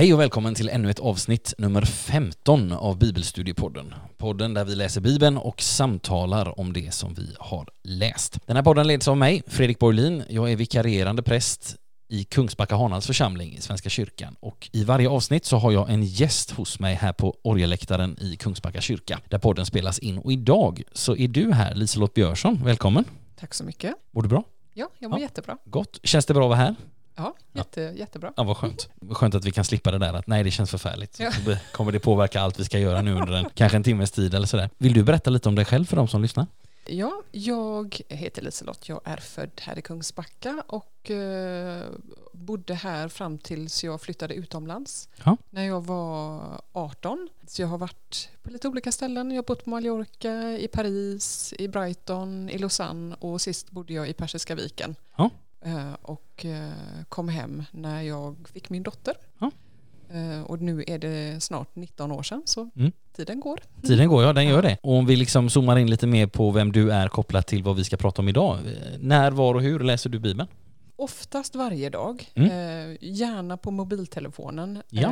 [0.00, 3.94] Hej och välkommen till ännu ett avsnitt, nummer 15 av Bibelstudiepodden.
[4.18, 8.38] Podden där vi läser Bibeln och samtalar om det som vi har läst.
[8.46, 10.22] Den här podden leds av mig, Fredrik Borlin.
[10.28, 11.76] Jag är vikarierande präst
[12.08, 16.02] i Kungsbacka Hanals församling i Svenska kyrkan och i varje avsnitt så har jag en
[16.02, 20.82] gäst hos mig här på orgelläktaren i Kungsbacka kyrka där podden spelas in och idag
[20.92, 23.04] så är du här Liselott Björsson, välkommen!
[23.40, 23.94] Tack så mycket.
[24.10, 24.44] Mår du bra?
[24.74, 25.22] Ja, jag mår Ja.
[25.22, 25.58] jättebra.
[25.64, 26.00] Gott!
[26.02, 26.74] Känns det bra att vara här?
[27.20, 28.32] Ja, jätte, jättebra.
[28.36, 28.88] Ja, vad skönt.
[29.10, 31.20] Skönt att vi kan slippa det där att nej, det känns förfärligt.
[31.20, 31.30] Ja.
[31.72, 34.46] Kommer det påverka allt vi ska göra nu under en, kanske en timmes tid eller
[34.46, 34.70] sådär.
[34.78, 36.46] Vill du berätta lite om dig själv för de som lyssnar?
[36.86, 38.88] Ja, jag heter Liselott.
[38.88, 41.82] Jag är född här i Kungsbacka och eh,
[42.32, 45.08] bodde här fram tills jag flyttade utomlands.
[45.24, 45.36] Ja.
[45.50, 46.40] När jag var
[46.72, 47.28] 18.
[47.46, 49.30] Så jag har varit på lite olika ställen.
[49.30, 54.08] Jag har bott på Mallorca, i Paris, i Brighton, i Lausanne och sist bodde jag
[54.08, 54.96] i Persiska viken.
[55.16, 55.30] Ja.
[55.64, 56.70] Eh, och eh,
[57.08, 59.14] kom hem när jag fick min dotter.
[59.38, 59.50] Ja.
[60.10, 62.92] Eh, och nu är det snart 19 år sedan så Mm.
[63.16, 63.60] tiden går.
[63.82, 64.78] Tiden går, ja den gör det.
[64.82, 67.76] Och om vi liksom zoomar in lite mer på vem du är kopplat till vad
[67.76, 68.58] vi ska prata om idag.
[68.98, 70.48] När, var och hur läser du Bibeln?
[70.96, 72.28] Oftast varje dag.
[72.34, 72.96] Mm.
[73.00, 74.82] Gärna på mobiltelefonen.
[74.90, 75.08] Ja.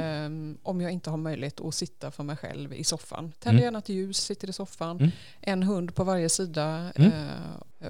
[0.62, 3.32] Om jag inte har möjlighet att sitta för mig själv i soffan.
[3.38, 3.64] Tänder Mm.
[3.64, 4.96] gärna ett ljus, sitter i soffan.
[4.96, 5.10] Mm.
[5.40, 6.92] En hund på varje sida.
[6.96, 7.12] Mm.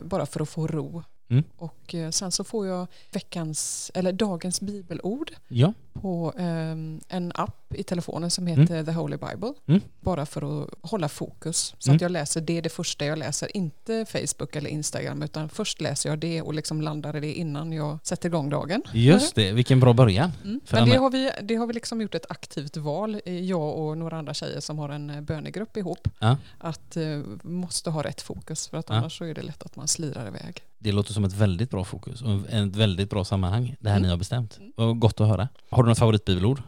[0.02, 1.02] Bara för att få ro.
[1.30, 1.44] Mm.
[1.56, 7.57] Och eh, sen så får jag veckans, eller dagens bibelord Ja, på ehm, en app
[7.74, 9.52] i telefonen som heter The Holy Bible.
[9.66, 9.80] Mm.
[10.00, 11.74] Bara för att hålla fokus.
[11.78, 11.96] Så Mm.
[11.96, 13.56] att jag läser det, det första jag läser.
[13.56, 17.72] Inte Facebook eller Instagram utan först läser jag det och liksom landar i det innan
[17.72, 18.82] jag sätter igång dagen.
[18.92, 19.52] just det.
[19.52, 20.32] Vilken bra början.
[20.44, 20.60] Mm.
[20.70, 23.98] Men det har, vi, det har vi liksom gjort ett aktivt val, eh, jag och
[23.98, 26.08] några andra tjejer som har en eh, bönegrupp ihop.
[26.18, 26.36] Ja.
[26.58, 28.94] Att eh, måste ha rätt fokus för att Ja.
[28.94, 30.62] annars så är det lätt att man slirar iväg.
[30.78, 34.02] Det låter som ett väldigt bra fokus och ett väldigt bra sammanhang det här Mm.
[34.02, 34.58] ni har bestämt.
[34.76, 35.48] Vad gott att höra.
[35.70, 36.62] Har du något favoritbibelord?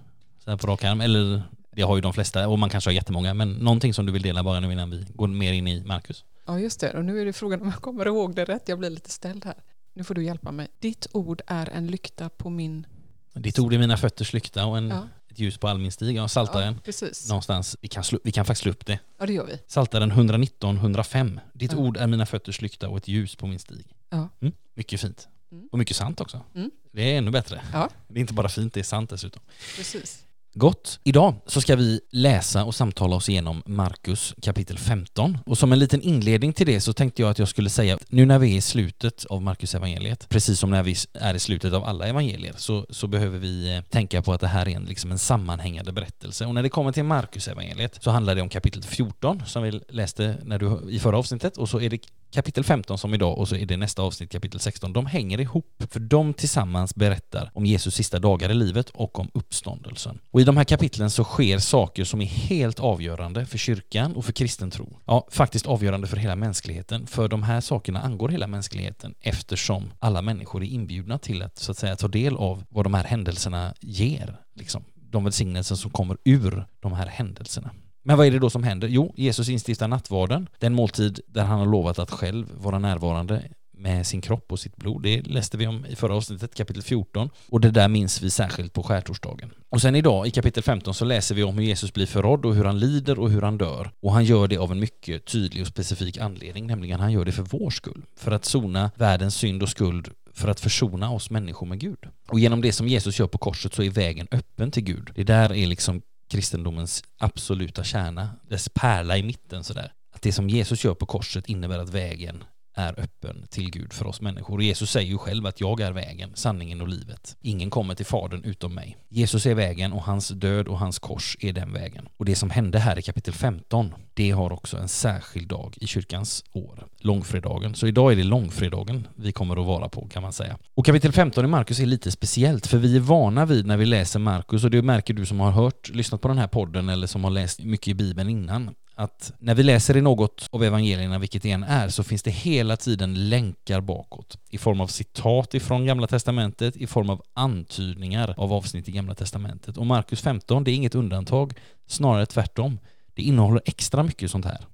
[0.50, 1.00] Så här på rak arm?
[1.00, 4.12] Eller det har ju de flesta och man kanske har jättemånga men någonting som du
[4.12, 6.24] vill dela bara nu innan vi går mer in i Markus.
[6.46, 8.68] Ja just det, och nu är det frågan om jag kommer ihåg det rätt.
[8.68, 9.54] Jag blir lite ställd här.
[9.94, 10.68] Nu får du hjälpa mig.
[10.78, 12.86] Ditt ord är en lykta på min...
[13.34, 15.08] Ditt ord är mina fötters lykta och en, Ja.
[15.30, 16.16] ett ljus på all min stig.
[16.16, 16.74] Ja, Saltaren.
[16.74, 17.28] Ja, precis.
[17.28, 18.98] Någonstans, vi kan, slå, vi kan faktiskt slå upp det.
[19.18, 19.58] Ja det gör vi.
[19.66, 21.40] Saltaren 119, 105.
[21.52, 21.78] Ditt Ja.
[21.78, 23.86] ord är mina fötters lykta och ett ljus på min stig.
[24.10, 24.28] Ja.
[24.40, 25.28] Mm, mycket fint.
[25.52, 25.68] Mm.
[25.72, 26.40] Och mycket sant också.
[26.54, 26.70] Mm.
[26.92, 27.62] Det är ännu bättre.
[27.72, 27.88] Ja.
[28.08, 29.42] Det är inte bara fint, det är sant dessutom.
[29.76, 30.24] Precis.
[30.54, 31.00] Gott.
[31.04, 35.38] Idag så ska vi läsa och samtala oss igenom Markus kapitel 15.
[35.46, 38.12] Och som en liten inledning till det så tänkte jag att jag skulle säga att
[38.12, 41.38] nu när vi är i slutet av Markus evangeliet, precis som när vi är i
[41.38, 44.76] slutet av alla evangelier, så, så behöver vi eh, tänka på att det här är
[44.76, 46.46] en, liksom en sammanhängande berättelse.
[46.46, 49.80] Och när det kommer till Markus evangeliet så handlar det om kapitel 14 som vi
[49.88, 51.98] läste när du, i förra avsnittet och så är det
[52.30, 54.92] kapitel 15 som idag och så är det nästa avsnitt kapitel 16.
[54.92, 59.30] De hänger ihop för de tillsammans berättar om Jesus sista dagar i livet och om
[59.34, 60.18] uppståndelsen.
[60.30, 64.24] Och i de här kapitlen så sker saker som är helt avgörande för kyrkan och
[64.24, 64.96] för kristen tro.
[65.06, 67.06] Ja, faktiskt avgörande för hela mänskligheten.
[67.06, 71.72] För de här sakerna angår hela mänskligheten eftersom alla människor är inbjudna till att så
[71.72, 74.36] att säga ta del av vad de här händelserna ger.
[74.54, 74.84] Liksom.
[75.10, 77.70] De välsignelser som kommer ur de här händelserna.
[78.10, 78.88] Men vad är det då som händer?
[78.88, 84.06] Jo, Jesus instiftar nattvarden, den måltid där han har lovat att själv vara närvarande med
[84.06, 85.02] sin kropp och sitt blod.
[85.02, 87.30] Det läste vi om i förra avsnittet, kapitel 14.
[87.48, 89.50] Och det där minns vi särskilt på skärtorsdagen.
[89.68, 92.54] Och sen idag, i kapitel 15, så läser vi om hur Jesus blir förrådd och
[92.54, 93.90] hur han lider och hur han dör.
[94.00, 97.32] Och han gör det av en mycket tydlig och specifik anledning, nämligen han gör det
[97.32, 98.02] för vår skull.
[98.16, 102.06] För att sona världens synd och skuld för att försona oss människor med Gud.
[102.28, 105.10] Och genom det som Jesus gör på korset så är vägen öppen till Gud.
[105.14, 109.92] Det där är liksom kristendomens absoluta kärna, dess pärla i mitten sådär.
[110.14, 112.44] Att det som Jesus gör på korset innebär att vägen
[112.74, 114.56] är öppen till Gud för oss människor.
[114.56, 117.36] Och Jesus säger ju själv att jag är vägen, sanningen och livet.
[117.40, 118.96] Ingen kommer till Fadern utom mig.
[119.08, 122.08] Jesus är vägen och hans död och hans kors är den vägen.
[122.16, 125.86] Och det som hände här i kapitel 15, det har också en särskild dag i
[125.86, 127.74] kyrkans år, långfredagen.
[127.74, 130.58] Så idag är det långfredagen vi kommer att vara på kan man säga.
[130.74, 133.86] Och kapitel 15 i Markus är lite speciellt för vi är vana vid när vi
[133.86, 137.06] läser Markus och det märker du som har hört, lyssnat på den här podden eller
[137.06, 141.18] som har läst mycket i Bibeln innan att när vi läser i något av evangelierna,
[141.18, 145.54] vilket det än är, så finns det hela tiden länkar bakåt i form av citat
[145.54, 149.76] ifrån Gamla Testamentet, i form av antydningar av avsnitt i Gamla Testamentet.
[149.76, 151.52] Och Markus 15, det är inget undantag,
[151.86, 152.78] snarare tvärtom.
[153.14, 154.66] Det innehåller extra mycket sånt här.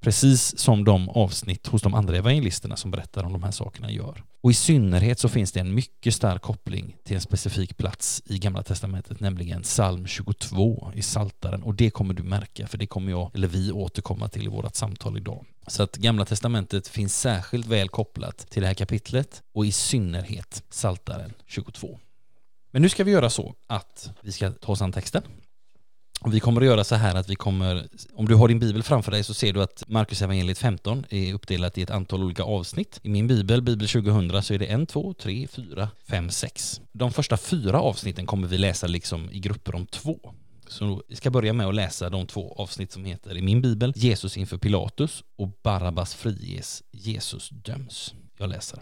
[0.00, 4.24] Precis som de avsnitt hos de andra evangelisterna som berättar om de här sakerna gör.
[4.40, 8.38] Och i synnerhet så finns det en mycket stark koppling till en specifik plats i
[8.38, 11.62] Gamla Testamentet, nämligen psalm 22 i Saltaren.
[11.62, 14.74] Och det kommer du märka, för det kommer jag, eller vi, återkomma till i vårt
[14.74, 15.46] samtal idag.
[15.66, 20.62] Så att Gamla Testamentet finns särskilt väl kopplat till det här kapitlet och i synnerhet
[20.70, 21.98] Saltaren 22.
[22.70, 25.22] Men nu ska vi göra så att vi ska ta oss an texten.
[26.20, 28.82] Och vi kommer att göra så här att vi kommer, om du har din bibel
[28.82, 32.42] framför dig så ser du att Marcus evangeliet 15 är uppdelat i ett antal olika
[32.42, 33.00] avsnitt.
[33.02, 36.80] I min bibel, Bibel 2000, så är det 1, 2, 3, 4, 5, 6.
[36.92, 40.34] De första fyra avsnitten kommer vi läsa liksom i grupper om två.
[40.68, 43.92] Så vi ska börja med att läsa de två avsnitt som heter i min bibel
[43.96, 48.14] Jesus inför Pilatus och Barabbas friges, Jesus döms.
[48.38, 48.80] Jag läser.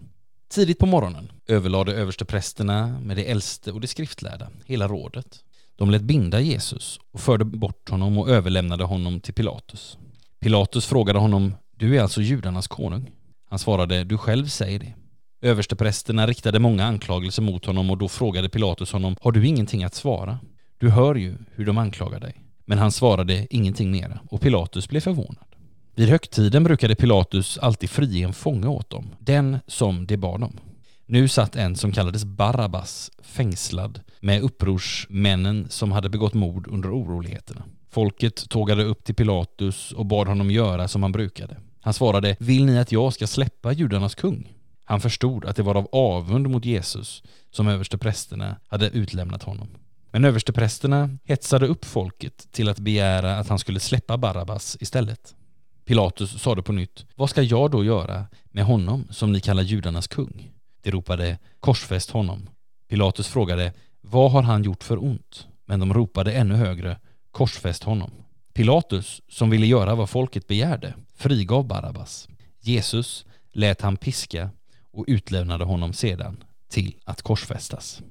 [0.48, 5.44] Tidigt på morgonen överlade översteprästerna med de äldste och de skriftlärda, hela rådet.
[5.78, 9.98] De lät binda Jesus och förde bort honom och överlämnade honom till Pilatus.
[10.40, 13.10] Pilatus frågade honom, du är alltså judarnas konung?
[13.50, 14.94] Han svarade, du själv säger det.
[15.42, 19.94] Översteprästerna riktade många anklagelser mot honom och då frågade Pilatus honom, har du ingenting att
[19.94, 20.38] svara?
[20.78, 22.34] Du hör ju hur de anklagar dig.
[22.64, 25.44] Men han svarade ingenting mera och Pilatus blev förvånad.
[25.94, 30.60] Vid högtiden brukade Pilatus alltid frige en fånge åt dem, den som de bad om.
[31.10, 37.62] Nu satt en som kallades Barabbas fängslad med upprorsmännen som hade begått mord under oroligheterna.
[37.90, 41.56] Folket tågade upp till Pilatus och bad honom göra som han brukade.
[41.80, 44.52] Han svarade, vill ni att jag ska släppa judarnas kung?
[44.84, 49.68] Han förstod att det var av avund mot Jesus som översteprästerna hade utlämnat honom.
[50.10, 55.34] Men översteprästerna hetsade upp folket till att begära att han skulle släppa Barabbas istället.
[55.84, 60.06] Pilatus sade på nytt, vad ska jag då göra med honom som ni kallar judarnas
[60.06, 60.52] kung?
[60.82, 62.48] De ropade, korsfäst honom.
[62.88, 65.46] Pilatus frågade, vad har han gjort för ont?
[65.64, 66.98] Men de ropade ännu högre,
[67.30, 68.10] korsfäst honom.
[68.52, 72.28] Pilatus, som ville göra vad folket begärde, frigav Barabbas.
[72.60, 74.50] Jesus lät han piska
[74.92, 78.02] och utlämnade honom sedan till att korsfästas.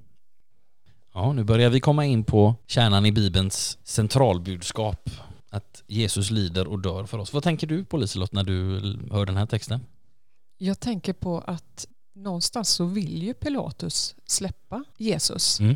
[1.13, 5.09] Ja, nu börjar vi komma in på kärnan i Bibelns centralbudskap.
[5.49, 7.33] Att Jesus lider och dör för oss.
[7.33, 8.79] Vad tänker du på Liselott när du
[9.11, 9.85] hör den här texten?
[10.57, 11.87] Jag tänker på att
[12.23, 15.59] någonstans så vill ju Pilatus släppa Jesus.
[15.59, 15.75] Mm.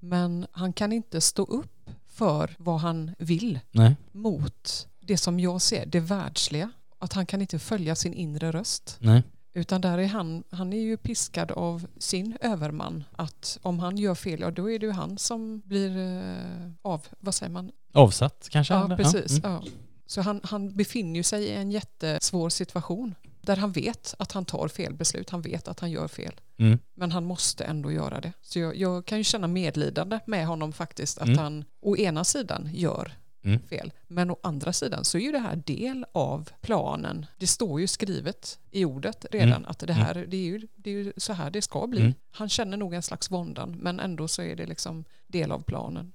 [0.00, 3.96] Men han kan inte stå upp för vad han vill Nej.
[4.12, 6.70] mot det som jag ser, det världsliga.
[6.98, 8.96] Att han kan inte följa sin inre röst.
[9.00, 9.22] Nej.
[9.54, 13.04] Utan där är han, han är ju piskad av sin överman.
[13.12, 17.06] Att om han gör fel, ja då är det ju han som blir eh, av,
[17.20, 17.70] vad säger man?
[17.92, 18.74] Avsatt kanske?
[18.74, 18.96] Ja, eller?
[18.96, 19.38] precis.
[19.38, 19.52] Mm.
[19.52, 19.62] Ja.
[20.06, 23.14] Så han, han befinner sig i en jättesvår situation.
[23.42, 26.40] Där han vet att han tar fel beslut, han vet att han gör fel.
[26.58, 26.78] Mm.
[26.94, 28.32] Men han måste ändå göra det.
[28.40, 31.18] Så jag, jag kan ju känna medlidande med honom faktiskt.
[31.18, 31.38] Att Mm.
[31.38, 33.12] han å ena sidan gör
[33.44, 33.60] Mm.
[33.68, 33.92] fel.
[34.08, 37.26] Men å andra sidan så är ju det här del av planen.
[37.38, 39.64] Det står ju skrivet i ordet redan Mm.
[39.64, 42.00] att det här, det är, ju, det är ju så här det ska bli.
[42.00, 42.14] Mm.
[42.30, 46.12] Han känner nog en slags våndan men ändå så är det liksom del av planen.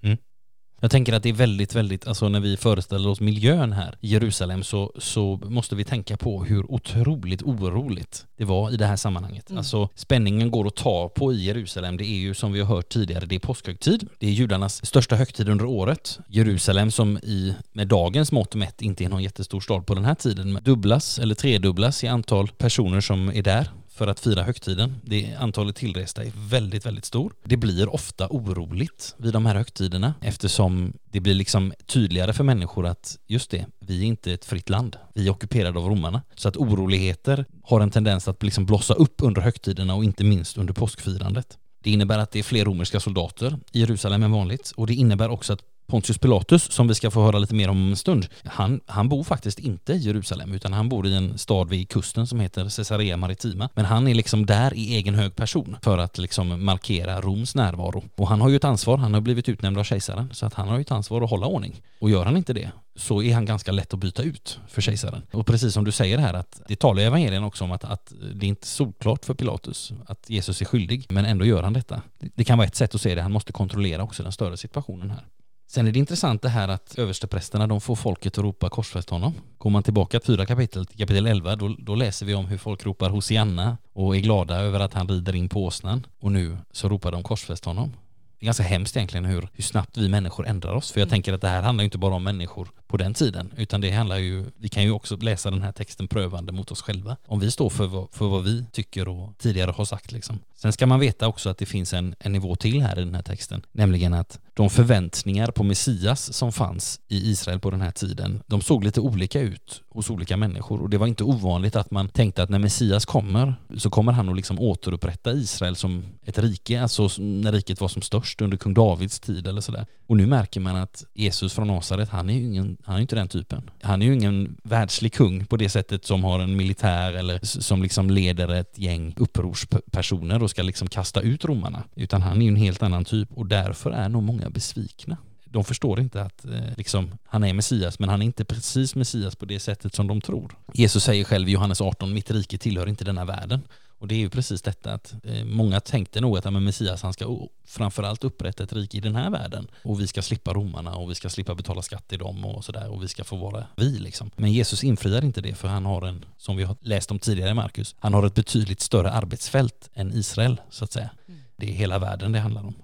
[0.79, 4.07] Jag tänker att det är väldigt, väldigt, alltså när vi föreställer oss miljön här i
[4.07, 8.95] Jerusalem så, så måste vi tänka på hur otroligt oroligt det var i det här
[8.95, 9.50] sammanhanget.
[9.50, 9.57] Mm.
[9.57, 11.97] Alltså spänningen går att ta på i Jerusalem.
[11.97, 14.09] Det är ju som vi har hört tidigare, det är påskhögtid.
[14.19, 16.19] Det är judarnas största högtid under året.
[16.27, 20.15] Jerusalem som i, med dagens mått mätt inte är någon jättestor stad på den här
[20.15, 23.68] tiden, men dubblas eller tredubblas i antal personer som är där
[23.98, 24.96] för att fira högtiden.
[25.04, 27.34] Det antalet tillresta är väldigt, väldigt stor.
[27.44, 32.86] Det blir ofta oroligt vid de här högtiderna eftersom det blir liksom tydligare för människor
[32.86, 34.98] att just det, vi är inte ett fritt land.
[35.13, 36.22] Vi är ockuperade av romarna.
[36.36, 40.58] Så att oroligheter har en tendens att liksom blossa upp under högtiderna och inte minst
[40.58, 41.58] under påskfirandet.
[41.84, 45.30] Det innebär att det är fler romerska soldater i Jerusalem än vanligt och det innebär
[45.30, 48.79] också att Pontius Pilatus, som vi ska få höra lite mer om en stund, han,
[48.86, 52.39] han bor faktiskt inte i Jerusalem utan han bor i en stad vid kusten som
[52.39, 53.70] heter Caesarea Maritima.
[53.74, 58.03] Men han är liksom där i egen hög person för att liksom markera Roms närvaro.
[58.15, 60.67] Och han har ju ett ansvar, han har blivit utnämnd av kejsaren så att han
[60.67, 61.82] har ju ett ansvar att hålla ordning.
[62.00, 65.22] Och gör han inte det så är han ganska lätt att byta ut för kejsaren.
[65.32, 68.13] Och precis som du säger här att det talar i evangelien också om att, att
[68.34, 72.01] det är inte solklart för Pilatus att Jesus är skyldig men ändå gör han detta.
[72.20, 74.58] Det, det kan vara ett sätt att se det, han måste kontrollera också den större
[74.58, 75.24] situationen här.
[75.69, 79.33] Sen är det intressant det här att översteprästerna de får folket att ropa korsfäst honom.
[79.57, 82.86] Går man tillbaka fyra kapitel till kapitel 11 då, då läser vi om hur folk
[82.86, 86.05] ropar Hosianna och är glada över att han rider in på åsnan.
[86.19, 87.93] Och nu så ropar de korsfäst honom.
[88.39, 90.91] Det är ganska hemskt egentligen hur, hur snabbt vi människor ändrar oss.
[90.91, 91.09] För jag Mm.
[91.12, 93.91] tänker att det här handlar ju inte bara om människor på den tiden utan det
[93.91, 97.17] handlar ju, vi kan ju också läsa den här texten prövande mot oss själva.
[97.27, 100.39] Om vi står för vad, för vad vi tycker och tidigare har sagt liksom.
[100.62, 103.16] Sen ska man veta också att det finns en, en nivå till här i den
[103.16, 107.92] här texten, nämligen att de förväntningar på Messias som fanns i Israel på den här
[107.92, 111.92] tiden, de såg lite olika ut hos olika människor och det var inte ovanligt att
[111.92, 116.40] man tänkte att när Messias kommer så kommer han att liksom återupprätta Israel som ett
[116.40, 119.86] rike, alltså när riket var som störst under kung Davids tid eller sådär.
[120.08, 123.16] Och nu märker man att Jesus från Nasaret, han är ju ingen, han är inte
[123.16, 123.70] den typen.
[123.82, 127.84] Han är ju ingen världslig kung på det sättet som har en militär eller som
[127.84, 132.48] liksom leder ett gäng upprorspersoner och ska liksom kasta ut romarna, utan han är ju
[132.48, 135.18] en helt annan typ och därför är nog många besvikna.
[135.46, 139.36] De förstår inte att eh, liksom, han är Messias, men han är inte precis Messias
[139.36, 140.58] på det sättet som de tror.
[140.74, 143.62] Jesus säger själv i Johannes 18, mitt rike tillhör inte denna världen.
[144.00, 147.13] Och det är ju precis detta att eh, många tänkte nog att men Messias han
[147.13, 151.10] ska framförallt upprätta ett rike i den här världen och vi ska slippa romarna och
[151.12, 154.00] vi ska slippa betala skatt till dem och sådär och vi ska få vara vi
[154.00, 154.32] liksom.
[154.36, 157.51] Men Jesus infriar inte det för han har en, som vi har läst om tidigare
[157.51, 161.10] i Markus, han har ett betydligt större arbetsfält än Israel så att säga.
[161.27, 161.42] Mm.
[161.56, 162.75] Det är hela världen det handlar om.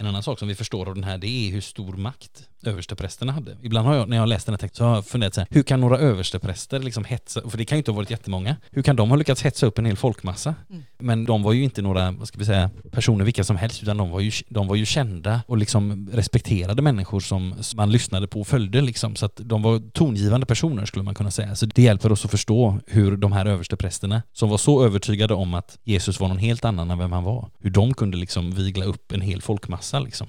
[0.00, 3.32] En annan sak som vi förstår av den här det är hur stor makt översteprästerna
[3.32, 3.56] hade.
[3.62, 5.48] Ibland har jag, när jag läst den här texten, så har jag funderat så här,
[5.50, 8.82] hur kan några överstepräster liksom hetsa, för det kan ju inte ha varit jättemånga, hur
[8.82, 10.54] kan de ha lyckats hetsa upp en hel folkmassa?
[10.70, 10.82] Mm.
[10.98, 13.96] Men de var ju inte några, vad ska vi säga, personer vilka som helst, utan
[13.96, 18.40] de var ju, de var ju kända och liksom respekterade människor som man lyssnade på
[18.40, 21.54] och följde liksom, så att de var tongivande personer skulle man kunna säga.
[21.54, 25.54] Så det hjälper oss att förstå hur de här översteprästerna, som var så övertygade om
[25.54, 28.84] att Jesus var någon helt annan än vem han var, hur de kunde liksom vigla
[28.84, 30.26] upp en hel folkmassa liksom.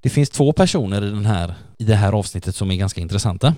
[0.00, 3.54] Det finns två personer i, den här, i det här avsnittet som är ganska intressanta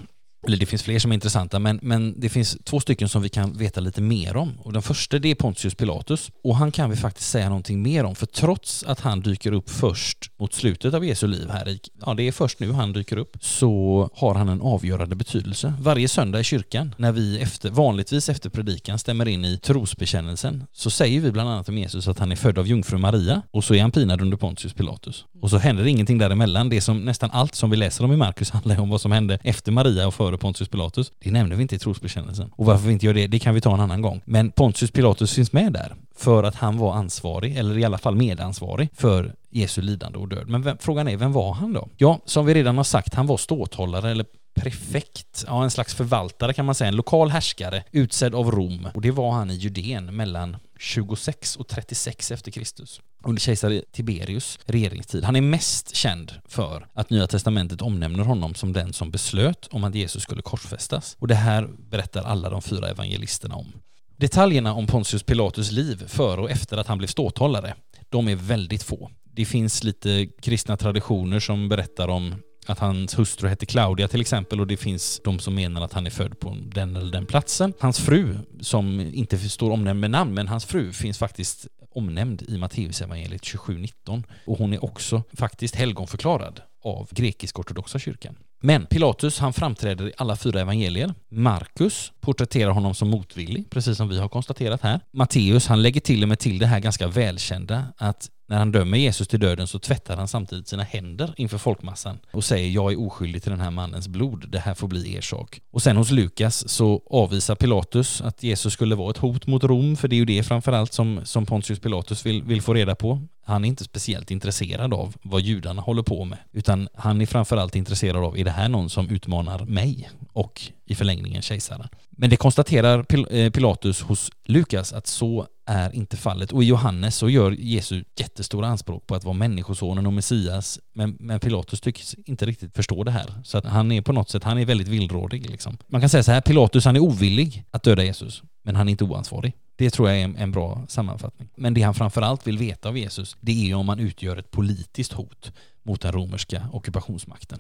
[0.47, 3.29] eller det finns fler som är intressanta, men, men det finns två stycken som vi
[3.29, 4.61] kan veta lite mer om.
[4.61, 6.31] Och den första det är Pontius Pilatus.
[6.45, 9.71] Och han kan vi faktiskt säga någonting mer om, för trots att han dyker upp
[9.71, 13.17] först mot slutet av Jesu liv här, i, ja det är först nu han dyker
[13.17, 15.75] upp, så har han en avgörande betydelse.
[15.81, 20.91] Varje söndag i kyrkan, när vi efter, vanligtvis efter predikan stämmer in i trosbekännelsen, så
[20.91, 23.75] säger vi bland annat om Jesus att han är född av jungfru Maria, och så
[23.75, 25.25] är han pinad under Pontius Pilatus.
[25.41, 26.69] Och så händer ingenting däremellan.
[26.69, 29.39] Det som nästan allt som vi läser om i Markus handlar om vad som hände
[29.43, 31.13] efter Maria och före Pontius Pilatus.
[31.19, 32.51] Det nämner vi inte i trosbekännelsen.
[32.57, 34.21] Och varför vi inte gör det, det kan vi ta en annan gång.
[34.25, 38.17] Men Pontius Pilatus finns med där för att han var ansvarig, eller i alla fall
[38.17, 40.49] medansvarig, för Jesu lidande och död.
[40.49, 41.89] Men vem, frågan är, vem var han då?
[41.97, 46.53] Ja, som vi redan har sagt, han var ståthållare eller prefekt, ja en slags förvaltare
[46.53, 48.89] kan man säga, en lokal härskare utsedd av Rom.
[48.95, 54.59] Och det var han i Judeen mellan 26 och 36 efter Kristus under kejsare Tiberius
[54.67, 55.25] regeringstid.
[55.25, 59.85] Han är mest känd för att Nya Testamentet omnämner honom som den som beslöt om
[59.85, 61.17] att Jesus skulle korsfästas.
[61.19, 63.73] Och det här berättar alla de fyra evangelisterna om.
[64.17, 67.75] Detaljerna om Pontius Pilatus liv före och efter att han blev ståthållare,
[68.09, 69.11] de är väldigt få.
[69.25, 72.35] Det finns lite kristna traditioner som berättar om
[72.67, 76.07] att hans hustru hette Claudia till exempel och det finns de som menar att han
[76.07, 77.73] är född på den eller den platsen.
[77.81, 82.59] Hans fru, som inte står omnämnd med namn, men hans fru finns faktiskt omnämnd i
[82.59, 88.37] Matteusevangeliet 27.19 och hon är också faktiskt helgonförklarad av grekisk-ortodoxa kyrkan.
[88.63, 91.15] Men Pilatus han framträder i alla fyra evangelier.
[91.29, 95.01] Markus porträtterar honom som motvillig, precis som vi har konstaterat här.
[95.13, 98.99] Matteus han lägger till och med till det här ganska välkända att när han dömer
[98.99, 103.01] Jesus till döden så tvättar han samtidigt sina händer inför folkmassan och säger jag är
[103.01, 105.61] oskyldig till den här mannens blod, det här får bli er sak.
[105.71, 109.97] Och sen hos Lukas så avvisar Pilatus att Jesus skulle vara ett hot mot Rom,
[109.97, 113.23] för det är ju det framförallt som, som Pontius Pilatus vill, vill få reda på.
[113.45, 117.77] Han är inte speciellt intresserad av vad judarna håller på med, utan han är framförallt
[117.77, 121.89] intresserad av, är det här någon som utmanar mig och i förlängningen kejsaren?
[122.11, 126.53] Men det konstaterar Pil eh, Pilatus hos Lukas att så är inte fallet.
[126.53, 130.81] Och i Johannes så gör Jesus jättestora anspråk på att vara människosonen och Messias.
[130.95, 133.35] Men, men Pilatus tycks inte riktigt förstå det här.
[133.45, 135.79] Så att han är på något sätt, han är väldigt villrådig liksom.
[135.87, 138.91] Man kan säga så här, Pilatus han är ovillig att döda Jesus, men han är
[138.91, 139.53] inte oansvarig.
[139.77, 141.49] Det tror jag är en, en bra sammanfattning.
[141.57, 145.13] Men det han framförallt vill veta av Jesus, det är om han utgör ett politiskt
[145.13, 147.59] hot mot den romerska ockupationsmakten.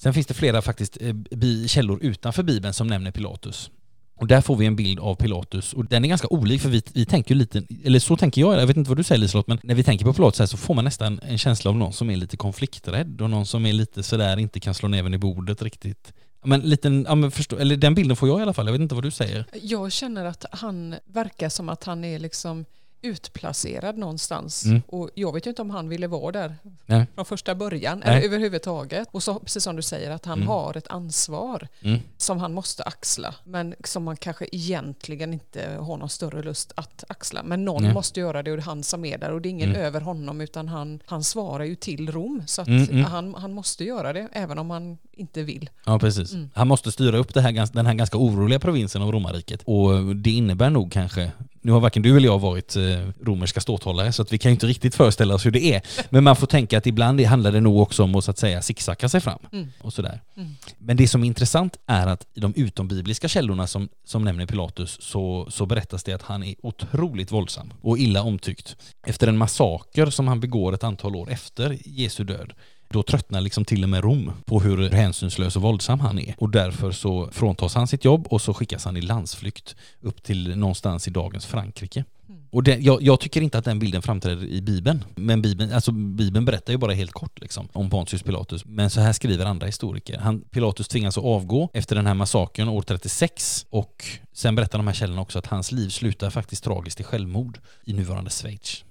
[0.00, 3.70] Sen finns det flera faktiskt eh, källor utanför Bibeln som nämner Pilatus.
[4.18, 6.82] Och där får vi en bild av Pilatus och den är ganska olik för vi,
[6.92, 9.46] vi tänker ju lite, eller så tänker jag, jag vet inte vad du säger Liselott,
[9.46, 11.92] men när vi tänker på Pilatus här så får man nästan en känsla av någon
[11.92, 15.18] som är lite konflikträdd och någon som är lite sådär, inte kan slå näven i
[15.18, 16.12] bordet riktigt.
[16.44, 18.82] Men liten, ja, men förstå, eller den bilden får jag i alla fall, jag vet
[18.82, 19.46] inte vad du säger.
[19.62, 22.64] Jag känner att han verkar som att han är liksom
[23.02, 24.64] utplacerad någonstans.
[24.64, 24.82] Mm.
[24.86, 27.06] Och jag vet ju inte om han ville vara där Nej.
[27.14, 28.08] från första början Nej.
[28.08, 29.08] eller överhuvudtaget.
[29.12, 30.48] Och så, precis som du säger att han mm.
[30.48, 32.00] har ett ansvar mm.
[32.16, 33.34] som han måste axla.
[33.44, 37.42] Men som man kanske egentligen inte har någon större lust att axla.
[37.42, 37.94] Men någon Nej.
[37.94, 39.82] måste göra det och det är han som är där och det är ingen mm.
[39.82, 42.42] över honom utan han, han svarar ju till Rom.
[42.46, 43.04] Så att mm, mm.
[43.04, 45.70] han, han måste göra det även om han inte vill.
[45.84, 46.34] Ja precis.
[46.54, 49.62] Han måste styra upp det här, den här ganska oroliga provinsen av romarriket.
[49.64, 51.32] Och det innebär nog kanske
[51.66, 52.82] nu har varken du eller jag varit eh,
[53.22, 55.82] romerska ståthållare så att vi kan ju inte riktigt föreställa oss hur det är.
[56.10, 58.62] Men man får tänka att ibland handlar det nog också om att så att säga
[58.62, 59.38] zigzacka sig fram.
[59.52, 59.68] Mm.
[59.80, 60.20] Och sådär.
[60.36, 60.56] Mm.
[60.78, 64.98] Men det som är intressant är att i de utombibliska källorna som, som nämner Pilatus
[65.00, 68.76] så, så berättas det att han är otroligt våldsam och illa omtyckt.
[69.06, 72.52] Efter en massaker som han begår ett antal år efter Jesu död
[72.88, 76.34] då tröttnar liksom till och med Rom på hur hänsynslös och våldsam han är.
[76.38, 80.56] Och därför så fråntas han sitt jobb och så skickas han i landsflykt upp till
[80.56, 82.04] någonstans i dagens Frankrike.
[82.50, 85.04] Och det, jag, jag, tycker inte att den bilden framträder i Bibeln.
[85.14, 88.64] Men Bibeln, alltså Bibeln berättar ju bara helt kort liksom, om Pontius Pilatus.
[88.64, 90.18] Men så här skriver andra historiker.
[90.18, 94.86] Han, Pilatus tvingas att avgå efter den här massakern år 36 och sen berättar de
[94.86, 98.84] här källorna också att hans liv slutar faktiskt tragiskt i självmord i nuvarande Schweiz.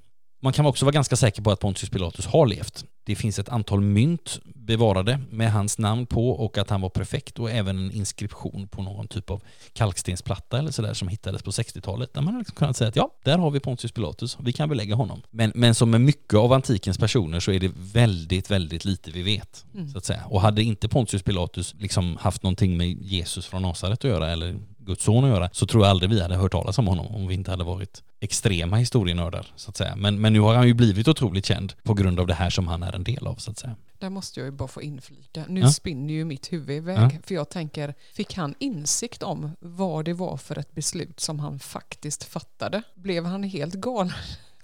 [0.45, 2.85] Man kan också vara ganska säker på att Pontius Pilatus har levt.
[3.03, 7.39] Det finns ett antal mynt bevarade med hans namn på och att han var prefekt
[7.39, 9.41] och även en inskription på någon typ av
[9.73, 13.09] kalkstensplatta eller sådär som hittades på 60-talet där man har liksom kunnat säga att ja,
[13.23, 15.21] där har vi Pontius Pilatus, vi kan belägga honom.
[15.31, 19.23] Men, men som med mycket av antikens personer så är det väldigt, väldigt lite vi
[19.23, 19.65] vet.
[19.73, 19.89] Mm.
[19.89, 20.23] Så att säga.
[20.25, 24.55] Och hade inte Pontius Pilatus liksom haft någonting med Jesus från Nasaret att göra eller
[24.85, 27.27] Guds son att göra, så tror jag aldrig vi hade hört talas om honom om
[27.27, 29.95] vi inte hade varit extrema historienördar så att säga.
[29.95, 32.67] Men, men nu har han ju blivit otroligt känd på grund av det här som
[32.67, 33.75] han är en del av så att säga.
[33.99, 35.45] Där måste jag ju bara få inflika.
[35.47, 35.71] Nu ja.
[35.71, 36.97] spinner ju mitt huvud iväg.
[36.97, 37.19] Ja.
[37.23, 41.59] För jag tänker, fick han insikt om vad det var för ett beslut som han
[41.59, 42.83] faktiskt fattade?
[42.95, 44.13] Blev han helt galen?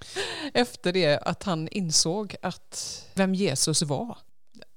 [0.54, 4.18] Efter det att han insåg att vem Jesus var.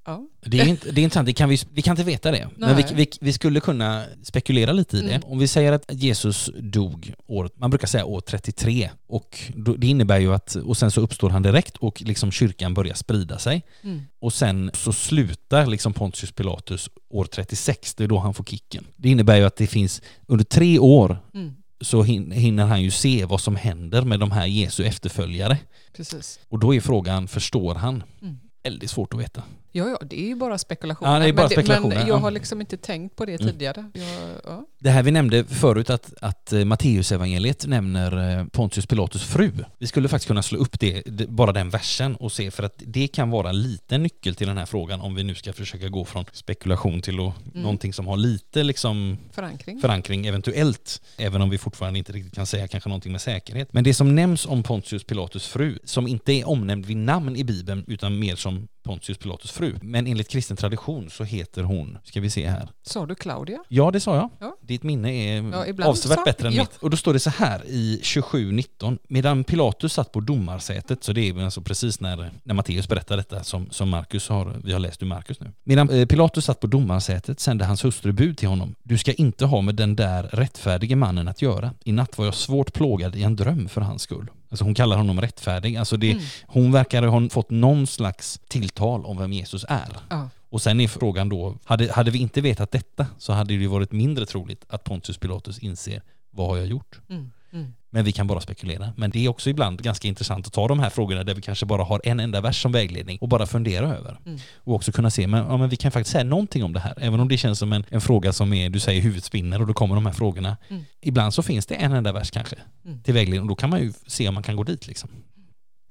[0.05, 0.27] Ja.
[0.41, 2.49] Det, är inte, det är intressant, det kan vi, vi kan inte veta det.
[2.55, 2.69] Nej.
[2.69, 5.13] Men vi, vi, vi, skulle kunna spekulera lite i det.
[5.13, 5.27] Mm.
[5.27, 9.39] Om vi säger att Jesus dog år, man brukar säga år 33 och
[9.77, 13.39] det innebär ju att, och sen så uppstår han direkt och liksom kyrkan börjar sprida
[13.39, 13.63] sig.
[13.81, 14.01] Mm.
[14.19, 18.87] Och sen så slutar liksom Pontius Pilatus år 36, det är då han får kicken.
[18.95, 23.25] Det innebär ju att det finns under tre år mm så hinner han ju se
[23.25, 25.57] vad som händer med de här Jesu efterföljare.
[25.95, 26.39] Precis.
[26.49, 28.03] Och då är frågan, förstår han?
[28.21, 28.37] Mm.
[28.63, 29.43] Väldigt svårt att veta.
[29.77, 31.13] Ja, ja, det är ju bara spekulationer.
[31.13, 31.87] Ja, det är bara spekulationer.
[31.87, 33.47] Men, men jag har liksom inte tänkt på det mm.
[33.47, 33.91] tidigare.
[33.93, 34.05] Jag,
[34.43, 34.65] ja.
[34.85, 39.51] Det här vi nämnde förut att, att eh, Matteusevangeliet nämner eh, Pontius Pilatus fru.
[39.77, 43.07] Vi skulle faktiskt kunna slå upp det, bara den versen och se för att det
[43.07, 46.25] kan vara lite nyckel till den här frågan om vi nu ska försöka gå från
[46.31, 47.61] spekulation till och mm.
[47.61, 49.81] någonting som har lite liksom förankring.
[49.81, 53.73] förankring eventuellt, även om vi fortfarande inte riktigt kan säga kanske någonting med säkerhet.
[53.73, 57.43] Men det som nämns om Pontius Pilatus fru, som inte är omnämnd vid namn i
[57.43, 59.75] Bibeln utan mer som Pontius Pilatus fru.
[59.81, 62.69] Men enligt kristen tradition så heter hon, ska vi se här.
[62.81, 63.63] Sa du Claudia?
[63.67, 64.29] Ja, det sa jag.
[64.39, 64.57] Ja.
[64.75, 66.61] Ditt minne är ja, avsevärt bättre än ja.
[66.63, 66.77] mitt.
[66.79, 68.97] Och då står det så här i 27.19.
[69.07, 73.43] Medan Pilatus satt på domarsätet, så det är alltså precis när, när Matteus berättar detta
[73.43, 75.51] som, som Markus har, vi har läst ur Markus nu.
[75.63, 78.75] Medan eh, Pilatus satt på domarsätet sände hans hustru bud till honom.
[78.83, 81.71] Du ska inte ha med den där rättfärdige mannen att göra.
[81.83, 84.29] I natt var jag svårt plågad i en dröm för hans skull.
[84.49, 85.77] Alltså hon kallar honom rättfärdig.
[85.77, 86.23] Alltså det, mm.
[86.45, 89.87] Hon verkar ha fått någon slags tilltal om vem Jesus är.
[90.09, 90.29] Ja.
[90.49, 93.91] Och sen är frågan då, hade, hade vi inte vetat detta så hade det varit
[93.91, 96.99] mindre troligt att Pontius Pilatus inser vad har jag gjort?
[97.09, 97.31] Mm.
[97.53, 97.73] Mm.
[97.89, 98.93] Men vi kan bara spekulera.
[98.97, 101.65] Men det är också ibland ganska intressant att ta de här frågorna där vi kanske
[101.65, 104.19] bara har en enda vers som vägledning och bara fundera över.
[104.25, 104.39] Mm.
[104.55, 106.93] Och också kunna se, men, ja, men vi kan faktiskt säga någonting om det här.
[106.97, 109.73] Även om det känns som en, en fråga som är, du säger huvudspinner och då
[109.73, 110.57] kommer de här frågorna.
[110.67, 110.83] Mm.
[111.01, 112.55] Ibland så finns det en enda vers kanske
[112.85, 113.03] mm.
[113.03, 115.09] till vägledning och då kan man ju se om man kan gå dit liksom.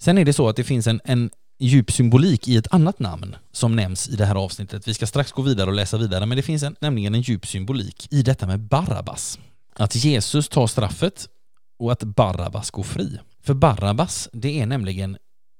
[0.04, 3.36] Sen är det så att det finns en, en djup symbolik i ett annat namn
[3.52, 4.88] som nämns i det här avsnittet.
[4.88, 7.46] Vi ska strax gå vidare och läsa vidare, men det finns en, nämligen en djup
[7.46, 9.38] symbolik i detta med Barabbas.
[9.72, 11.28] Att Jesus tar straffet
[11.78, 13.18] och att Barabbas går fri.
[13.42, 15.16] För Barabbas, det är nämligen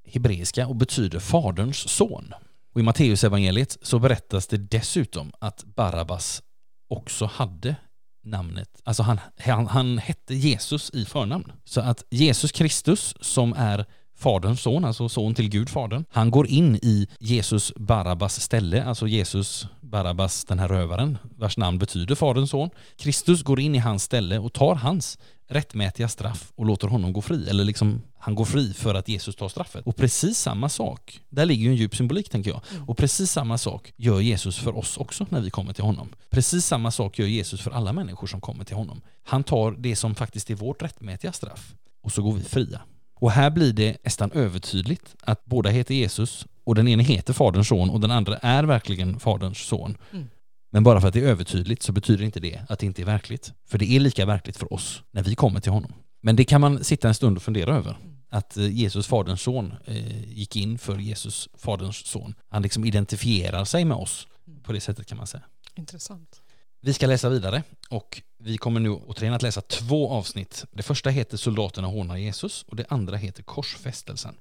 [0.06, 2.32] hebreiska och betyder faderns son.
[2.74, 6.42] Och i Matteusevangeliet så berättas det dessutom att Barabbas
[6.88, 7.76] också hade
[8.24, 11.52] namnet, alltså han, han, han hette Jesus i förnamn.
[11.64, 16.04] Så att Jesus Kristus som är Faderns son, alltså son till Gud, Fadern.
[16.10, 21.78] Han går in i Jesus Barabbas ställe, alltså Jesus Barabbas, den här rövaren, vars namn
[21.78, 22.70] betyder Faderns son.
[22.96, 27.22] Kristus går in i hans ställe och tar hans rättmätiga straff och låter honom gå
[27.22, 27.48] fri.
[27.48, 29.86] Eller liksom, han går fri för att Jesus tar straffet.
[29.86, 32.60] Och precis samma sak, där ligger ju en djup symbolik tänker jag.
[32.70, 32.88] Mm.
[32.88, 36.08] Och precis samma sak gör Jesus för oss också när vi kommer till honom.
[36.30, 39.00] Precis samma sak gör Jesus för alla människor som kommer till honom.
[39.22, 42.80] Han tar det som faktiskt är vårt rättmätiga straff och så går vi fria.
[43.14, 47.68] Och här blir det nästan övertydligt att båda heter Jesus och den ene heter Faderns
[47.68, 49.96] son och den andra är verkligen Faderns son.
[50.12, 50.28] Mm.
[50.72, 53.06] Men bara för att det är övertydligt så betyder inte det att det inte är
[53.06, 53.52] verkligt.
[53.66, 55.92] För det är lika verkligt för oss när vi kommer till honom.
[56.22, 57.90] Men det kan man sitta en stund och fundera över.
[57.90, 58.16] Mm.
[58.30, 62.34] Att eh, Jesus, Faderns son, eh, gick in för Jesus, Faderns son.
[62.48, 64.62] Han liksom identifierar sig med oss mm.
[64.62, 65.42] på det sättet kan man säga.
[65.74, 66.40] Intressant.
[66.86, 70.64] Vi ska läsa vidare och vi kommer nu återigen att läsa två avsnitt.
[70.72, 74.34] Det första heter Soldaterna hånar Jesus och det andra heter Korsfästelsen.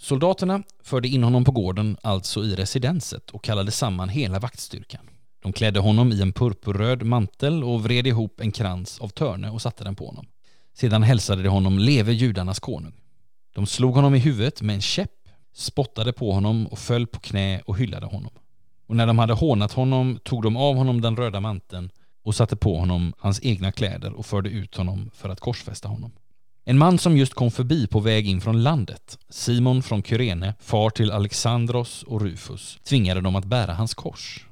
[0.00, 5.10] Soldaterna förde in honom på gården, alltså i residenset, och kallade samman hela vaktstyrkan.
[5.42, 9.62] De klädde honom i en purpurröd mantel och vred ihop en krans av törne och
[9.62, 10.26] satte den på honom.
[10.74, 12.94] Sedan hälsade de honom leve judarnas konung.
[13.54, 17.60] De slog honom i huvudet med en käpp, spottade på honom och föll på knä
[17.60, 18.32] och hyllade honom.
[18.86, 21.90] Och när de hade hånat honom tog de av honom den röda manteln
[22.24, 26.12] och satte på honom hans egna kläder och förde ut honom för att korsfästa honom.
[26.64, 30.90] En man som just kom förbi på väg in från landet, Simon från Kyrene, far
[30.90, 34.46] till Alexandros och Rufus, tvingade dem att bära hans kors.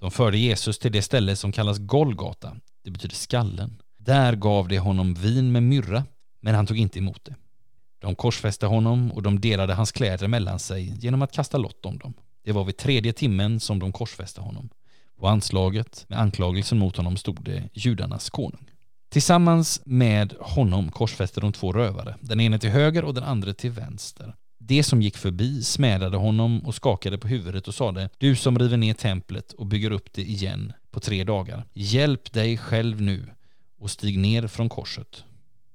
[0.00, 3.82] De förde Jesus till det ställe som kallas Golgata, det betyder skallen.
[3.98, 6.04] Där gav de honom vin med myrra,
[6.40, 7.34] men han tog inte emot det.
[7.98, 11.98] De korsfäste honom och de delade hans kläder mellan sig genom att kasta lott om
[11.98, 12.14] dem.
[12.44, 14.70] Det var vid tredje timmen som de korsfäste honom.
[15.20, 18.70] På anslaget med anklagelsen mot honom stod det judarnas konung.
[19.10, 23.70] Tillsammans med honom korsfäste de två rövare, den ene till höger och den andra till
[23.70, 24.34] vänster.
[24.58, 28.76] Det som gick förbi smädade honom och skakade på huvudet och sade Du som river
[28.76, 33.30] ner templet och bygger upp det igen på tre dagar, hjälp dig själv nu
[33.78, 35.24] och stig ner från korset.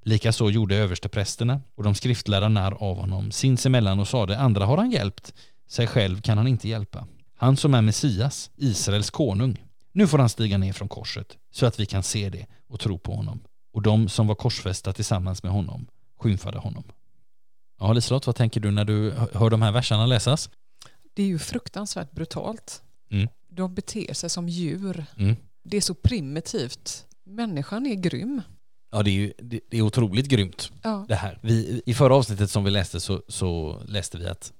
[0.04, 4.92] Likaså gjorde översteprästerna och de skriftlärda narr av honom sinsemellan och sade andra har han
[4.92, 5.34] hjälpt,
[5.68, 7.08] sig själv kan han inte hjälpa.
[7.36, 9.64] Han som är Messias, Israels konung.
[9.92, 12.98] Nu får han stiga ner från korset så att vi kan se det och tro
[12.98, 13.40] på honom.
[13.74, 15.88] Och de som var korsfästa tillsammans med honom
[16.20, 16.84] skymfade honom.
[17.80, 20.50] Ja, Liselott, vad tänker du när du hör de här verserna läsas?
[21.14, 22.84] Det är ju fruktansvärt brutalt.
[23.12, 23.28] Mm.
[23.50, 25.06] De beter sig som djur.
[25.18, 25.36] Mm.
[25.64, 27.06] Det är så primitivt.
[27.24, 28.42] Människan är grym.
[28.92, 31.06] Ja, det är ju det, är otroligt grymt ja.
[31.08, 31.40] det här.
[31.42, 34.54] Vi, I förra avsnittet som vi läste så, så läste vi att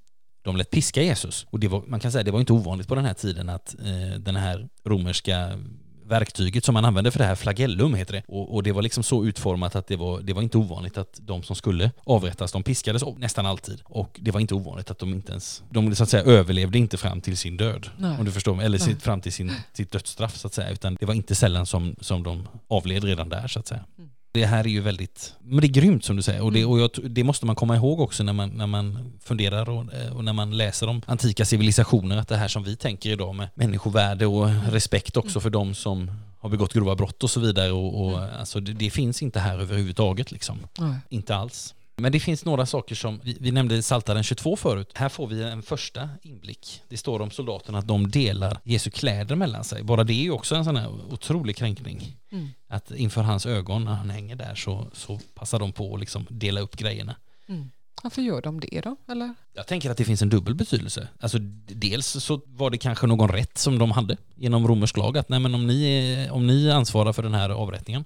[0.46, 1.46] de lät piska Jesus.
[1.50, 3.76] Och det var, man kan säga det var inte ovanligt på den här tiden att
[3.80, 5.60] eh, den här romerska
[6.06, 8.24] verktyget som man använde för det här, flagellum heter det.
[8.28, 11.20] Och, och, det var liksom så utformat att det var, det var inte ovanligt att
[11.22, 13.82] de som skulle avrättas, de piskades nästan alltid.
[13.84, 16.98] Och det var inte ovanligt att de inte ens, de så att säga överlevde inte
[16.98, 17.90] fram till sin död.
[17.98, 18.18] Nej.
[18.20, 20.70] Om du förstår mig, eller sitt, fram till sin, sitt dödsstraff så att säga.
[20.70, 23.86] Utan det var inte sällan som, som de avled redan där så att säga.
[23.98, 24.10] Mm.
[24.36, 26.72] Det här är ju väldigt, men det är grymt som du säger och det, mm.
[26.72, 30.24] och jag, det måste man komma ihåg också när man, när man funderar och, och,
[30.24, 34.26] när man läser om antika civilisationer att det här som vi tänker idag med människovärde
[34.26, 35.42] och respekt också mm.
[35.42, 38.30] för de som har begått grova brott och så vidare och, och mm.
[38.40, 40.60] alltså det, det, finns inte här överhuvudtaget liksom.
[40.80, 40.96] Mm.
[41.10, 41.74] Inte alls.
[41.98, 44.92] Men det finns några saker som, vi, vi nämnde Saltaren 22 förut.
[44.94, 46.82] Här får vi en första inblick.
[46.90, 49.84] Det står om soldaterna att de delar Jesu kläder mellan sig.
[49.84, 52.18] Bara det är ju också en sån här otrolig kränkning.
[52.32, 52.50] Mm.
[52.68, 56.26] Att inför hans ögon när han hänger där så, så passar de på att liksom
[56.30, 57.16] dela upp grejerna.
[57.48, 57.72] Mm.
[58.04, 58.96] Varför gör de det då?
[59.08, 59.34] Eller?
[59.54, 61.08] Jag tänker att det finns en dubbel betydelse.
[61.20, 65.30] Alltså, dels så var det kanske någon rätt som de hade genom romersk lag att
[65.30, 68.06] nej, men om, ni, om ni ansvarar för den här avrättningen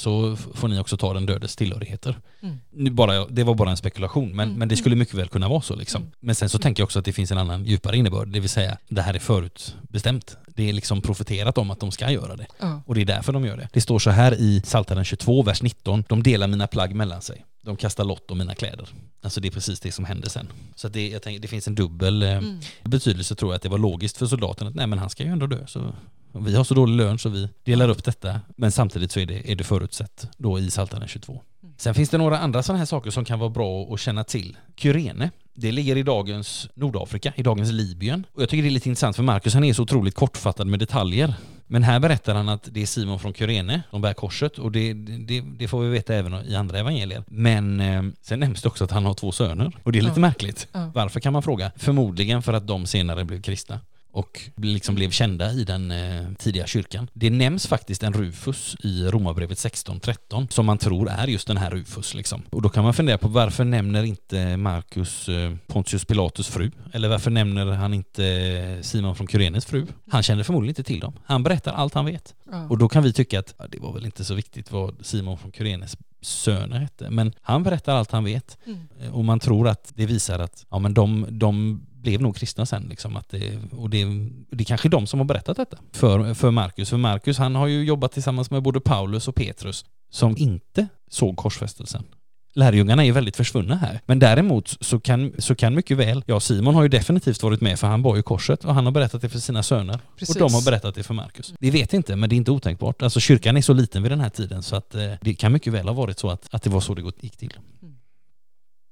[0.00, 2.18] så får ni också ta den dödes tillhörigheter.
[2.40, 2.94] Mm.
[2.94, 4.58] Bara, det var bara en spekulation, men, mm.
[4.58, 5.76] men det skulle mycket väl kunna vara så.
[5.76, 6.02] Liksom.
[6.02, 6.12] Mm.
[6.20, 8.50] Men sen så tänker jag också att det finns en annan djupare innebörd, det vill
[8.50, 10.36] säga det här är förutbestämt.
[10.46, 12.46] Det är liksom profeterat om att de ska göra det.
[12.86, 13.68] Och det är därför de gör det.
[13.72, 16.04] Det står så här i Psaltaren 22, vers 19.
[16.08, 17.44] De delar mina plagg mellan sig.
[17.62, 18.88] De kastar lott om mina kläder.
[19.22, 20.48] Alltså det är precis det som händer sen.
[20.74, 22.60] Så det, jag tänker, det finns en dubbel eh, mm.
[22.84, 25.30] betydelse tror jag, att det var logiskt för soldaten att nej men han ska ju
[25.30, 25.66] ändå dö.
[25.66, 25.94] Så
[26.32, 28.40] vi har så dålig lön så vi delar upp detta.
[28.56, 31.42] Men samtidigt så är det, är det förutsett då i Psaltaren 22.
[31.76, 34.56] Sen finns det några andra sådana här saker som kan vara bra att känna till.
[34.76, 38.26] Kyrene, det ligger i dagens Nordafrika, i dagens Libyen.
[38.32, 40.78] Och jag tycker det är lite intressant för Markus, han är så otroligt kortfattad med
[40.78, 41.34] detaljer.
[41.66, 44.92] Men här berättar han att det är Simon från Kyrene som bär korset och det,
[44.94, 47.24] det, det får vi veta även i andra evangelier.
[47.28, 50.14] Men eh, sen nämns det också att han har två söner och det är lite
[50.16, 50.20] ja.
[50.20, 50.68] märkligt.
[50.72, 50.90] Ja.
[50.94, 51.72] Varför kan man fråga?
[51.76, 53.80] Förmodligen för att de senare blev kristna
[54.12, 57.10] och liksom blev kända i den eh, tidiga kyrkan.
[57.12, 61.70] Det nämns faktiskt en Rufus i Romarbrevet 16.13 som man tror är just den här
[61.70, 62.14] Rufus.
[62.14, 62.42] Liksom.
[62.50, 66.70] Och då kan man fundera på varför nämner inte Markus eh, Pontius Pilatus fru?
[66.92, 69.86] Eller varför nämner han inte Simon från Kyrenes fru?
[70.08, 71.12] Han känner förmodligen inte till dem.
[71.24, 72.34] Han berättar allt han vet.
[72.50, 72.66] Ja.
[72.68, 75.38] Och då kan vi tycka att ja, det var väl inte så viktigt vad Simon
[75.38, 77.10] från Kyrenes söner hette.
[77.10, 78.58] Men han berättar allt han vet.
[78.66, 79.14] Mm.
[79.14, 82.86] Och man tror att det visar att ja, men de, de blev nog kristna sen.
[82.88, 84.04] Liksom, att det, och det,
[84.50, 86.90] det är kanske är de som har berättat detta för, för Markus.
[86.90, 91.36] För Markus han har ju jobbat tillsammans med både Paulus och Petrus som inte såg
[91.36, 92.04] korsfästelsen.
[92.52, 94.00] Lärjungarna är väldigt försvunna här.
[94.06, 97.78] Men däremot så kan, så kan mycket väl, ja Simon har ju definitivt varit med
[97.78, 100.00] för han bar ju korset och han har berättat det för sina söner.
[100.16, 100.36] Precis.
[100.36, 101.54] Och de har berättat det för Markus.
[101.60, 103.02] Vi vet inte, men det är inte otänkbart.
[103.02, 105.72] Alltså kyrkan är så liten vid den här tiden så att eh, det kan mycket
[105.72, 107.52] väl ha varit så att, att det var så det gick till.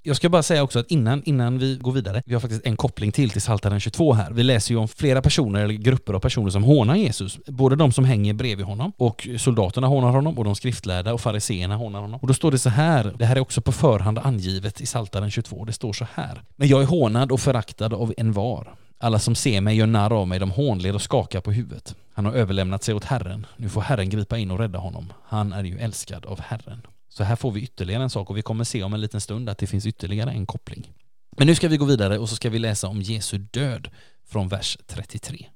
[0.09, 2.77] Jag ska bara säga också att innan, innan vi går vidare, vi har faktiskt en
[2.77, 4.31] koppling till till Psaltaren 22 här.
[4.31, 7.39] Vi läser ju om flera personer, eller grupper av personer som hånar Jesus.
[7.47, 11.77] Både de som hänger bredvid honom och soldaterna hånar honom och de skriftlärda och fariseerna
[11.77, 12.21] hånar honom.
[12.21, 15.31] Och då står det så här, det här är också på förhand angivet i Psaltaren
[15.31, 16.43] 22, det står så här.
[16.57, 18.75] Men jag är hånad och föraktad av en var.
[18.99, 21.95] Alla som ser mig gör narr av mig, de hånler och skakar på huvudet.
[22.15, 23.47] Han har överlämnat sig åt Herren.
[23.57, 25.13] Nu får Herren gripa in och rädda honom.
[25.25, 26.83] Han är ju älskad av Herren.
[27.19, 29.49] Så här får vi ytterligare en sak och vi kommer se om en liten stund
[29.49, 30.93] att det finns ytterligare en koppling.
[31.37, 33.89] Men nu ska vi gå vidare och så ska vi läsa om Jesu död
[34.29, 35.47] från vers 33.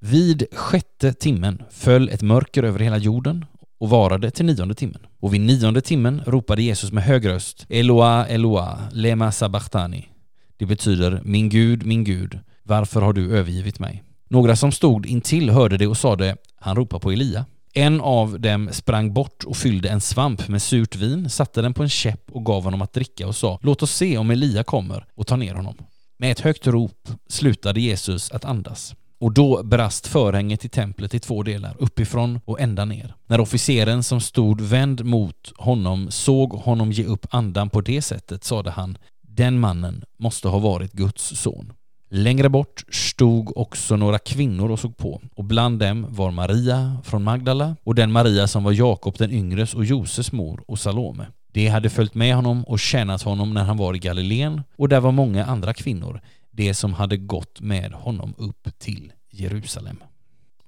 [0.00, 3.44] Vid sjätte timmen föll ett mörker över hela jorden
[3.78, 5.06] och varade till nionde timmen.
[5.20, 10.08] Och vid nionde timmen ropade Jesus med hög röst Eloa, Eloa, lema sabachthani.
[10.56, 14.04] Det betyder Min Gud, min Gud, varför har du övergivit mig?
[14.28, 17.44] Några som stod intill hörde det och sade Han ropar på Elia.
[17.76, 21.82] En av dem sprang bort och fyllde en svamp med surt vin, satte den på
[21.82, 25.06] en käpp och gav honom att dricka och sa Låt oss se om Elia kommer
[25.14, 25.74] och tar ner honom.
[26.16, 28.94] Med ett högt rop slutade Jesus att andas.
[29.18, 33.14] Och då brast förhänget i templet i två delar, uppifrån och ända ner.
[33.26, 38.44] När officeren som stod vänd mot honom såg honom ge upp andan på det sättet
[38.44, 41.72] sade han Den mannen måste ha varit Guds son.
[42.16, 47.22] Längre bort stod också några kvinnor och såg på och bland dem var Maria från
[47.22, 51.26] Magdala och den Maria som var Jakob den yngres och Joses mor och Salome.
[51.52, 55.00] De hade följt med honom och tjänat honom när han var i Galileen och där
[55.00, 60.02] var många andra kvinnor, de som hade gått med honom upp till Jerusalem.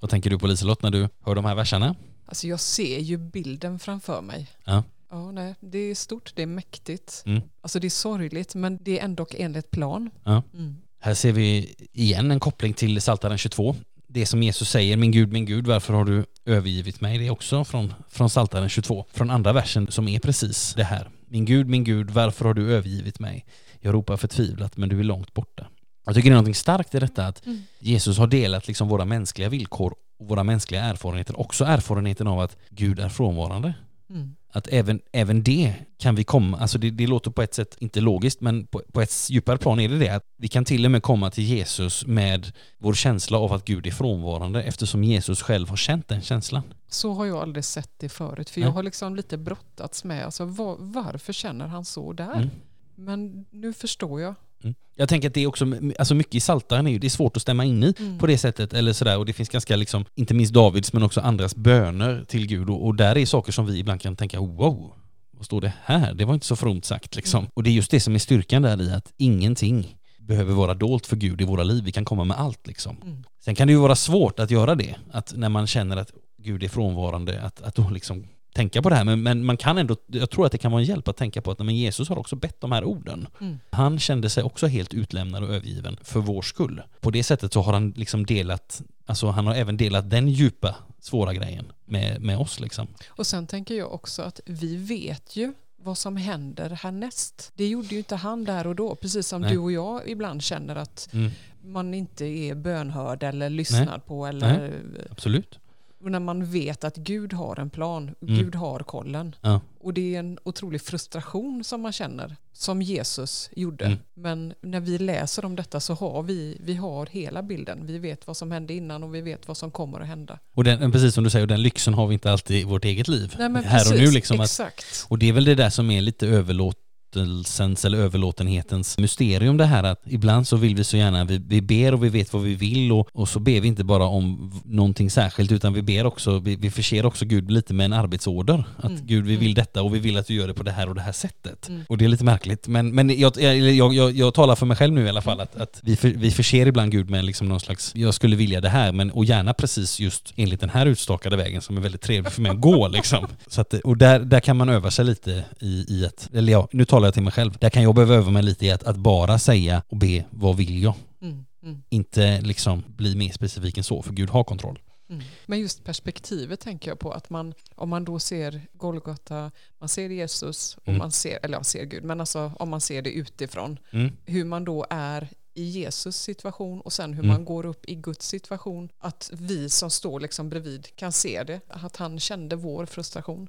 [0.01, 1.95] Vad tänker du på Liselott när du hör de här verserna?
[2.25, 4.47] Alltså jag ser ju bilden framför mig.
[4.65, 4.83] Ja.
[5.11, 7.23] Ja, nej, det är stort, det är mäktigt.
[7.27, 7.43] Mm.
[7.61, 10.11] Alltså det är sorgligt men det är ändå enligt plan.
[10.25, 10.43] Ja.
[10.55, 10.77] Mm.
[11.07, 13.77] Här ser vi igen en koppling till Psaltaren 22.
[14.07, 17.19] Det som Jesus säger, min Gud, min Gud, varför har du övergivit mig?
[17.19, 21.09] Det är också från, från Psaltaren 22, från andra versen som är precis det här.
[21.29, 23.45] Min Gud, min Gud, varför har du övergivit mig?
[23.81, 25.67] Jag ropar förtvivlat, men du är långt borta.
[26.07, 27.63] Jag tycker det är något starkt i detta att mm.
[27.79, 32.57] Jesus har delat liksom våra mänskliga villkor och våra mänskliga erfarenheter, också erfarenheten av att
[32.71, 33.75] Gud är frånvarande.
[34.11, 37.77] Mm att även, även det kan vi komma, alltså det, det låter på ett sätt
[37.79, 40.85] inte logiskt, men på, på, ett djupare plan är det det att vi kan till
[40.85, 45.43] och med komma till Jesus med vår känsla av att Gud är frånvarande eftersom Jesus
[45.43, 46.63] själv har känt den känslan.
[46.89, 50.45] Så har jag aldrig sett det förut, för jag har liksom lite brottats med, alltså
[50.45, 52.35] var, varför känner han så där?
[52.35, 52.51] Mm.
[52.95, 54.75] Men nu förstår jag Mm.
[54.97, 55.67] Jag tänker att det är också,
[55.99, 58.19] alltså mycket i Saltaren är ju, det är svårt att stämma in i mm.
[58.19, 61.21] på det sättet, eller sådär, och det finns ganska liksom, inte minst Davids men också
[61.21, 64.93] andras böner till Gud, och, och där är saker som vi ibland kan tänka, wow,
[65.31, 66.15] vad står det här?
[66.15, 67.39] Det var inte så fromt sagt liksom.
[67.39, 67.51] Mm.
[67.55, 71.07] Och det är just det som är styrkan där i att ingenting behöver vara dolt
[71.07, 72.97] för Gud i våra liv, vi kan komma med allt liksom.
[73.03, 73.25] Mm.
[73.45, 76.63] Sen kan det ju vara svårt att göra det, att när man känner att Gud
[76.63, 78.25] är frånvarande, att, att då liksom
[78.57, 80.83] tänka på det här, men, men man kan ändå, jag tror att det kan vara
[80.83, 83.29] en hjälp att tänka på att men Jesus har också bett de här orden.
[83.41, 83.59] Mm.
[83.71, 86.83] Han kände sig också helt utlämnad och övergiven för vår skull.
[87.01, 90.75] På det sättet så har han liksom delat, alltså han har även delat den djupa,
[91.01, 92.87] svåra grejen med, med oss liksom.
[93.09, 97.53] Och sen tänker jag också att vi vet ju vad som händer härnäst.
[97.55, 99.51] Det gjorde ju inte han där och då, precis som Nej.
[99.51, 101.31] du och jag ibland känner att mm.
[101.65, 104.01] man inte är bönhörd eller lyssnad Nej.
[104.07, 104.27] på.
[104.27, 104.73] Eller, Nej.
[105.11, 105.59] Absolut.
[106.01, 108.39] När man vet att Gud har en plan, mm.
[108.39, 109.35] Gud har kollen.
[109.41, 109.61] Ja.
[109.81, 113.85] Och det är en otrolig frustration som man känner, som Jesus gjorde.
[113.85, 113.99] Mm.
[114.15, 117.87] Men när vi läser om detta så har vi, vi har hela bilden.
[117.87, 120.39] Vi vet vad som hände innan och vi vet vad som kommer att hända.
[120.55, 123.09] Och den, precis som du säger, den lyxen har vi inte alltid i vårt eget
[123.09, 123.35] liv.
[123.39, 124.11] Nej, här precis, och nu.
[124.11, 124.79] Liksom exakt.
[124.79, 126.86] Att, och det är väl det där som är lite överlåt
[127.17, 131.63] överlåtelsens eller överlåtenhetens mysterium det här att ibland så vill vi så gärna, vi, vi
[131.63, 134.53] ber och vi vet vad vi vill och, och så ber vi inte bara om
[134.65, 138.65] någonting särskilt utan vi ber också, vi, vi förser också Gud lite med en arbetsorder.
[138.77, 139.07] Att mm.
[139.07, 139.55] Gud vi vill mm.
[139.55, 141.69] detta och vi vill att du gör det på det här och det här sättet.
[141.69, 141.83] Mm.
[141.89, 144.95] Och det är lite märkligt men, men jag, jag, jag, jag, talar för mig själv
[144.95, 147.61] nu i alla fall att, att vi, för, vi förser ibland Gud med liksom någon
[147.61, 151.37] slags, jag skulle vilja det här men och gärna precis just enligt den här utstakade
[151.37, 153.27] vägen som är väldigt trevlig för mig att gå liksom.
[153.47, 156.69] Så att, och där, där kan man öva sig lite i, i att, eller ja,
[156.73, 157.57] nu talar jag till mig själv.
[157.61, 160.57] Där kan jag behöva öva mig lite i att, att bara säga och be, vad
[160.57, 160.95] vill jag?
[161.23, 161.83] Mm, mm.
[161.89, 164.79] Inte liksom bli mer specifik än så, för Gud har kontroll.
[165.11, 165.23] Mm.
[165.47, 170.11] Men just perspektivet tänker jag på att man, om man då ser Golgata, man ser
[170.11, 170.99] Jesus och mm.
[170.99, 174.17] man ser, eller ja, ser Gud, men alltså om man ser det utifrån, mm.
[174.25, 177.35] hur man då är i Jesus situation och sen hur mm.
[177.35, 178.89] man går upp i Guds situation.
[178.99, 183.49] Att vi som står liksom bredvid kan se det, att han kände vår frustration.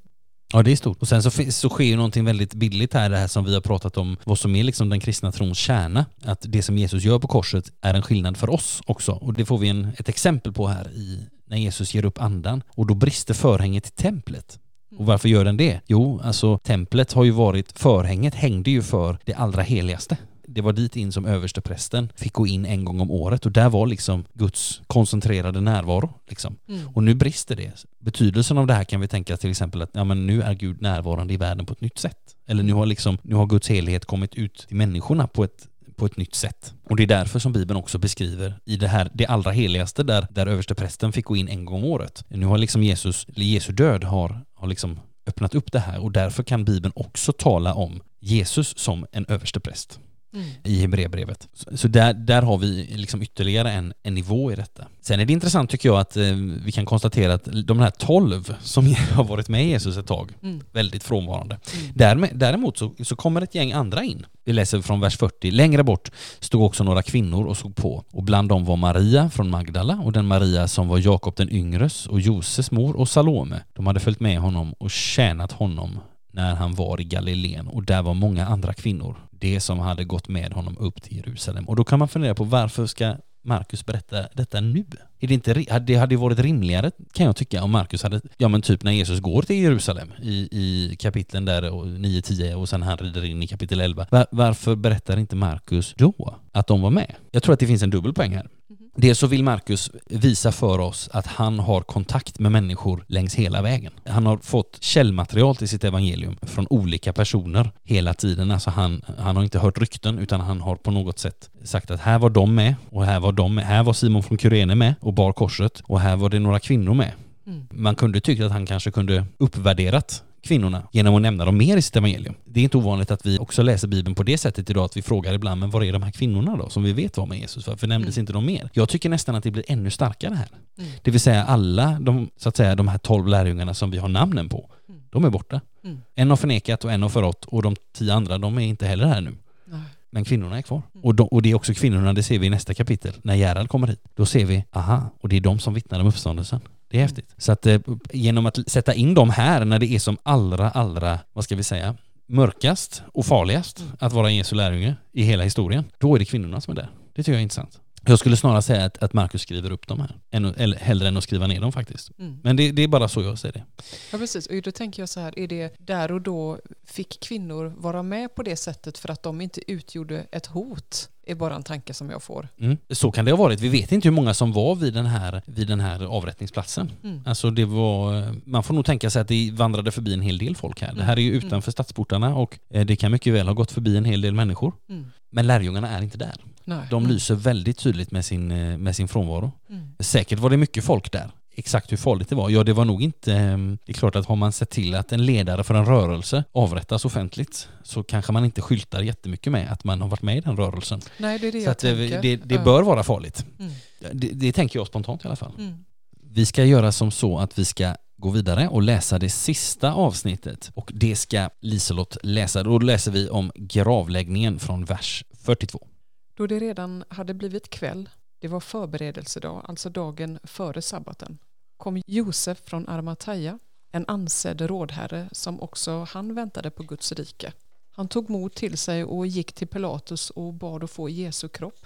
[0.54, 1.02] Ja, det är stort.
[1.02, 3.62] Och sen så, så sker ju någonting väldigt billigt här, det här som vi har
[3.62, 6.06] pratat om, vad som är liksom den kristna trons kärna.
[6.24, 9.12] Att det som Jesus gör på korset är en skillnad för oss också.
[9.12, 12.64] Och det får vi en, ett exempel på här i när Jesus ger upp andan.
[12.76, 14.60] Och då brister förhänget i templet.
[14.98, 15.82] Och varför gör den det?
[15.88, 20.18] Jo, alltså templet har ju varit, förhänget hängde ju för det allra heligaste
[20.58, 23.70] det var dit in som översteprästen fick gå in en gång om året och där
[23.70, 26.14] var liksom Guds koncentrerade närvaro.
[26.28, 26.56] Liksom.
[26.68, 26.88] Mm.
[26.88, 27.86] Och nu brister det.
[28.00, 30.82] Betydelsen av det här kan vi tänka till exempel att ja, men nu är Gud
[30.82, 32.36] närvarande i världen på ett nytt sätt.
[32.48, 36.06] Eller nu har, liksom, nu har Guds helhet kommit ut till människorna på ett på
[36.06, 36.74] ett nytt sätt.
[36.84, 40.28] Och det är därför som Bibeln också beskriver i det här, det allra heligaste där,
[40.32, 42.24] där översteprästen fick gå in en gång om året.
[42.28, 46.12] Nu har liksom Jesus, eller Jesu död har, har liksom öppnat upp det här och
[46.12, 50.00] därför kan Bibeln också tala om Jesus som en överstepräst.
[50.34, 50.48] Mm.
[50.64, 51.48] i Hebreerbrevet.
[51.54, 54.86] Så, så, där, där har vi liksom ytterligare en, en nivå i detta.
[55.02, 56.24] Sen är det intressant tycker jag att eh,
[56.66, 60.62] vi kan konstatera att de här tolv som har varit med Jesus ett tag, mm.
[60.72, 61.60] väldigt frånvarande.
[61.74, 61.92] Mm.
[61.96, 64.26] Därmed, däremot så, så kommer ett gäng andra in.
[64.44, 65.52] Vi läser från vers 40.
[65.52, 69.50] Längre bort stod också några kvinnor och såg på och bland dem var Maria från
[69.50, 73.64] Magdala och den Maria som var Jakob den yngres och Joses mor och Salome.
[73.74, 76.00] De hade följt med honom och tjänat honom
[76.32, 80.28] när han var i Galileen och där var många andra kvinnor, det som hade gått
[80.28, 81.66] med honom upp till Jerusalem.
[81.66, 83.16] Och då kan man fundera på varför ska
[83.48, 84.86] Markus berätta detta nu?
[85.20, 88.48] Är det, inte, det hade ju varit rimligare kan jag tycka om Markus hade, ja
[88.48, 92.98] men typ när Jesus går till Jerusalem i, i kapitlen där 9-10 och sen han
[92.98, 94.08] rider in i kapitel 11.
[94.12, 97.16] Var, varför berättar inte Markus då att de var med?
[97.32, 98.44] Jag tror att det finns en dubbel poäng här.
[98.70, 98.87] Mm-hmm.
[99.00, 103.62] Dels så vill Markus visa för oss att han har kontakt med människor längs hela
[103.62, 103.94] vägen.
[104.06, 108.52] Han har fått källmaterial till sitt evangelium från olika personer hela tiden.
[108.52, 112.00] Alltså han, han har inte hört rykten utan han har på något sätt sagt att
[112.00, 113.66] här var de med och här var de med.
[113.66, 116.94] Här var Simon från Kyrene med och bar korset och här var det några kvinnor
[116.94, 117.12] med.
[117.48, 117.68] Mm.
[117.72, 121.82] Man kunde tycka att han kanske kunde uppvärderat kvinnorna genom att nämna dem mer i
[121.82, 122.36] sitt evangelium.
[122.46, 125.02] Det är inte ovanligt att vi också läser Bibeln på det sättet idag, att vi
[125.02, 127.68] frågar ibland, men var är de här kvinnorna då, som vi vet var med Jesus?
[127.68, 128.24] Varför nämndes mm.
[128.24, 128.70] inte de mer?
[128.74, 130.48] Jag tycker nästan att det blir ännu starkare här.
[130.78, 130.92] Mm.
[131.02, 134.10] Det vill säga alla de, så att säga, de här tolv lärjungarna som vi har
[134.10, 135.02] namnen på, mm.
[135.10, 135.62] de är borta.
[135.84, 136.02] Mm.
[136.16, 139.08] En har förnekat och en har förrått och de tio andra, de är inte heller
[139.08, 139.36] här nu.
[139.66, 139.82] Nej.
[140.10, 140.82] Men kvinnorna är kvar.
[140.94, 141.06] Mm.
[141.06, 143.70] Och, de, och, det är också kvinnorna, det ser vi i nästa kapitel, när Gerhard
[143.70, 144.02] kommer hit.
[144.16, 146.60] Då ser vi, aha, och det är de som vittnar om uppståndelsen.
[146.90, 147.36] Det är häftigt.
[147.38, 147.80] Så att eh,
[148.12, 151.64] genom att sätta in dem här när det är som allra, allra, vad ska vi
[151.64, 151.96] säga,
[152.28, 156.72] mörkast och farligast att vara Jesu lärjunge i hela historien, då är det kvinnorna som
[156.72, 156.90] är där.
[157.16, 157.80] Det tycker jag är intressant.
[158.08, 161.18] Jag skulle snarare säga att, att Markus skriver upp dem här, än, eller, hellre än
[161.18, 162.12] att skriva ner dem faktiskt.
[162.20, 162.40] Mm.
[162.44, 163.64] Men det, det, är bara så jag ser det.
[164.12, 167.74] Ja precis, och då tänker jag så här, är det där och då fick kvinnor
[167.78, 171.10] vara med på det sättet för att de inte utgjorde ett hot?
[171.28, 172.48] är bara en tanke som jag får.
[172.60, 172.78] Mm.
[172.90, 173.60] Så kan det ha varit.
[173.60, 176.92] Vi vet inte hur många som var vid den här, vid den här avrättningsplatsen.
[177.04, 177.22] Mm.
[177.26, 180.56] Alltså det var, man får nog tänka sig att det vandrade förbi en hel del
[180.56, 180.88] folk här.
[180.88, 180.98] Mm.
[180.98, 181.48] Det här är ju mm.
[181.48, 184.74] utanför stadsportarna och eh, det kan mycket väl ha gått förbi en hel del människor.
[184.90, 185.12] Mm.
[185.30, 186.36] Men lärjungarna är inte där.
[186.64, 186.88] Nej.
[186.90, 187.14] De mm.
[187.14, 189.52] lyser väldigt tydligt med sin, eh, med sin frånvaro.
[190.00, 192.50] Säkert var det mycket folk där exakt hur farligt det var.
[192.50, 193.34] Ja, det var nog inte...
[193.34, 196.44] Ehm, det är klart att har man sett till att en ledare för en rörelse
[196.52, 200.42] avrättas offentligt så kanske man inte skyltar jättemycket med att man har varit med i
[200.42, 201.02] den rörelsen.
[201.18, 202.22] Nej, det är det så jag eh, tänker.
[202.22, 203.46] Det, det bör vara farligt.
[203.60, 203.72] Mm.
[204.12, 205.54] Det, det, tänker jag spontant i alla fall.
[205.58, 205.86] Mm.
[206.32, 210.72] Vi ska göra som så att vi ska gå vidare och läsa det sista avsnittet
[210.74, 212.64] och det ska Liselott läsa.
[212.64, 215.88] Då läser vi om gravläggningen från vers 42.
[216.34, 221.38] Då det redan hade blivit kväll, det var förberedelsedag, alltså dagen före sabbaten,
[221.78, 223.60] kom Josef från Armataja,
[223.92, 227.54] en ansedd rådherre som också han väntade på Guds rike.
[227.92, 231.86] Han tog mod till sig och gick till Pilatus och bad att få Jesu kropp.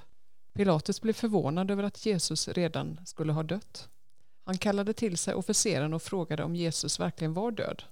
[0.54, 3.90] Pilatus blev förvånad över att Jesus redan skulle ha dött.
[4.44, 7.84] Han kallade till sig officeren och frågade om Jesus verkligen var död.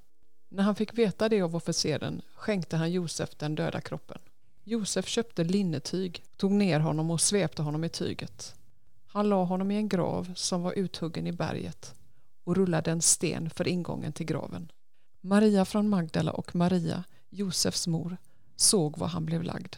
[0.50, 4.18] När han fick veta det av officeren skänkte han Josef den döda kroppen.
[4.64, 8.56] Josef köpte linnetyg, tog ner honom och svepte honom i tyget.
[9.08, 11.96] Han la honom i en grav som var uthuggen i berget
[12.44, 14.72] och rullade en sten för ingången till graven.
[15.22, 18.18] Maria från Magdala och Maria, Josefs mor,
[18.56, 19.76] såg var han blev lagd.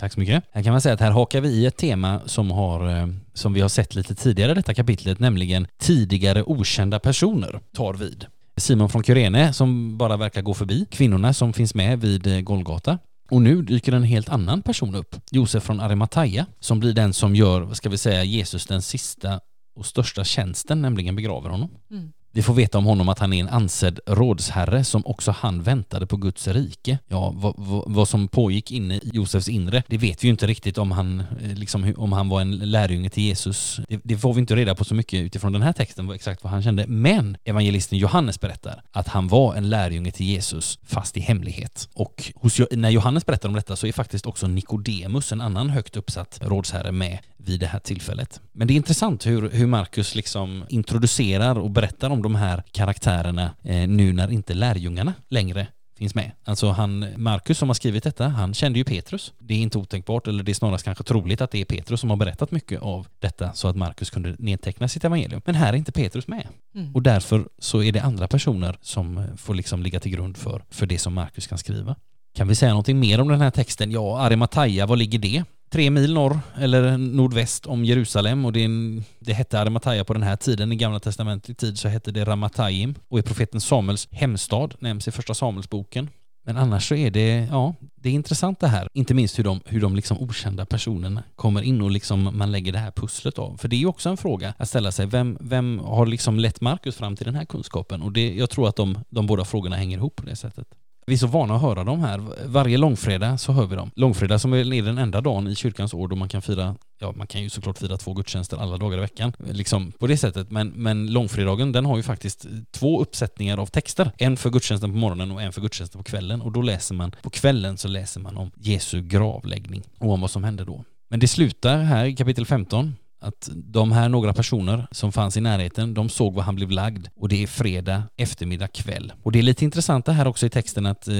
[0.00, 0.44] Tack så mycket.
[0.52, 3.52] Här kan man säga att här hakar vi i ett tema som, har, eh, som
[3.52, 8.26] vi har sett lite tidigare i detta kapitlet, nämligen tidigare okända personer tar vid.
[8.56, 12.98] Simon från Kyrene som bara verkar gå förbi, kvinnorna som finns med vid eh, Golgata
[13.30, 17.36] och nu dyker en helt annan person upp, Josef från Arimataya, som blir den som
[17.36, 19.40] gör, vad ska vi säga, Jesus den sista
[19.76, 21.70] och största tjänsten, nämligen begraver honom.
[21.90, 22.12] Mm.
[22.32, 26.06] Vi får veta om honom att han är en ansedd rådsherre som också han väntade
[26.06, 26.98] på Guds rike.
[27.08, 30.46] Ja, vad, vad, vad, som pågick inne i Josefs inre, det vet vi ju inte
[30.46, 33.80] riktigt om han, eh, liksom, om han var en lärjunge till Jesus.
[33.88, 36.52] Det, det, får vi inte reda på så mycket utifrån den här texten, exakt vad
[36.52, 36.86] han kände.
[36.86, 41.88] Men evangelisten Johannes berättar att han var en lärjunge till Jesus, fast i hemlighet.
[41.94, 45.96] Och hos, när Johannes berättar om detta så är faktiskt också Nikodemus, en annan högt
[45.96, 48.40] uppsatt rådsherre, med vid det här tillfället.
[48.52, 53.50] Men det är intressant hur, hur Markus liksom introducerar och berättar om de här karaktärerna
[53.62, 55.66] eh, nu när inte lärjungarna längre
[56.00, 56.30] finns med.
[56.44, 59.32] Alltså han, Markus som har skrivit detta, han kände ju Petrus.
[59.38, 62.10] Det är inte otänkbart, eller det är snarast kanske troligt att det är Petrus som
[62.10, 65.42] har berättat mycket av detta så att Markus kunde nedteckna sitt evangelium.
[65.44, 66.48] Men här är inte Petrus med.
[66.74, 66.94] Mm.
[66.94, 70.86] Och därför så är det andra personer som får liksom ligga till grund för, för
[70.86, 71.96] det som Markus kan skriva.
[72.34, 73.90] Kan vi säga någonting mer om den här texten?
[73.90, 75.44] Ja, Arimataya, var ligger det?
[75.70, 80.22] Tre mil norr eller nordväst om Jerusalem och det, en, det hette Arimataya på den
[80.22, 80.72] här tiden.
[80.72, 85.10] I Gamla Testamentet tid så hette det Ramatayim och i profeten Samuels hemstad nämns i
[85.10, 86.08] första Samuelsboken.
[86.44, 88.88] Men annars så är det, ja, det är intressant det här.
[88.92, 92.72] Inte minst hur de, hur de liksom okända personerna kommer in och liksom man lägger
[92.72, 93.56] det här pusslet av.
[93.56, 95.06] För det är ju också en fråga att ställa sig.
[95.06, 98.02] Vem, vem har liksom lett Markus fram till den här kunskapen?
[98.02, 100.66] Och det, jag tror att de, de båda frågorna hänger ihop på det sättet.
[101.10, 102.22] Vi är så vana att höra dem här.
[102.46, 103.90] Varje långfredag så hör vi dem.
[103.94, 107.26] Långfredag som är den enda dagen i kyrkans år då man kan fira, ja man
[107.26, 110.50] kan ju såklart fira två gudstjänster alla dagar i veckan, liksom på det sättet.
[110.50, 114.10] Men, men långfredagen den har ju faktiskt två uppsättningar av texter.
[114.18, 116.42] En för gudstjänsten på morgonen och en för gudstjänsten på kvällen.
[116.42, 120.30] Och då läser man, på kvällen så läser man om Jesu gravläggning och om vad
[120.30, 120.84] som hände då.
[121.08, 125.40] Men det slutar här i kapitel 15 att de här några personer som fanns i
[125.40, 129.12] närheten, de såg var han blev lagd och det är fredag eftermiddag kväll.
[129.22, 131.14] Och det är lite intressant det här också i texten att eh,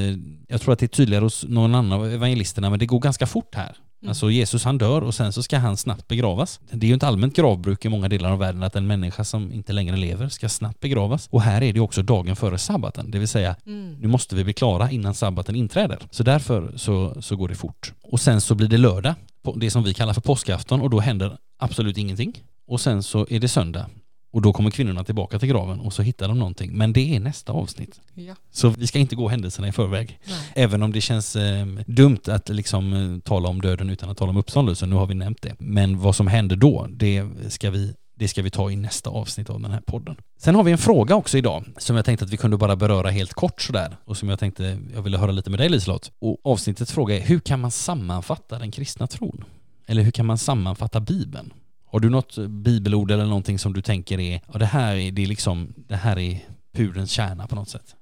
[0.48, 3.26] jag tror att det är tydligare hos någon annan av evangelisterna, men det går ganska
[3.26, 3.76] fort här.
[4.02, 4.08] Mm.
[4.08, 6.60] Alltså Jesus han dör och sen så ska han snabbt begravas.
[6.70, 9.52] Det är ju ett allmänt gravbruk i många delar av världen att en människa som
[9.52, 11.28] inte längre lever ska snabbt begravas.
[11.30, 13.94] Och här är det också dagen före sabbaten, det vill säga mm.
[13.94, 15.98] nu måste vi bli klara innan sabbaten inträder.
[16.10, 17.92] Så därför så, så går det fort.
[18.02, 19.14] Och sen så blir det lördag,
[19.56, 22.42] det som vi kallar för påskafton och då händer absolut ingenting.
[22.66, 23.86] Och sen så är det söndag
[24.32, 26.72] och då kommer kvinnorna tillbaka till graven och så hittar de någonting.
[26.72, 28.00] Men det är nästa avsnitt.
[28.14, 28.34] Ja.
[28.50, 30.18] Så vi ska inte gå händelserna i förväg.
[30.28, 30.38] Nej.
[30.54, 34.30] Även om det känns eh, dumt att liksom eh, tala om döden utan att tala
[34.30, 34.90] om uppståndelsen.
[34.90, 35.54] Nu har vi nämnt det.
[35.58, 39.50] Men vad som händer då, det ska vi det ska vi ta i nästa avsnitt
[39.50, 40.16] av den här podden.
[40.38, 43.10] Sen har vi en fråga också idag som jag tänkte att vi kunde bara beröra
[43.10, 46.12] helt kort sådär och som jag tänkte jag ville höra lite med dig Liselott.
[46.18, 49.44] Och avsnittets fråga är hur kan man sammanfatta den kristna tron?
[49.86, 51.52] Eller hur kan man sammanfatta Bibeln?
[51.84, 55.22] Har du något bibelord eller någonting som du tänker är, ja det här är, det
[55.22, 57.96] är liksom, det här är purens kärna på något sätt?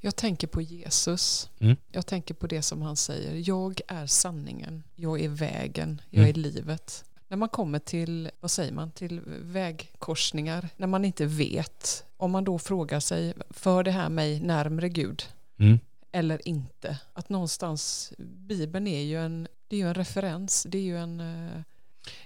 [0.00, 1.50] Jag tänker på Jesus.
[1.58, 1.76] Mm.
[1.90, 3.48] Jag tänker på det som han säger.
[3.48, 4.82] Jag är sanningen.
[4.96, 6.02] Jag är vägen.
[6.10, 6.30] Jag mm.
[6.30, 7.04] är livet.
[7.32, 12.44] När man kommer till, vad säger man, till vägkorsningar, när man inte vet, om man
[12.44, 15.22] då frågar sig, för det här mig närmre Gud?
[15.58, 15.78] Mm.
[16.10, 16.98] Eller inte.
[17.12, 21.20] Att någonstans, Bibeln är ju en, det är ju en referens, det är ju en
[21.20, 21.62] uh,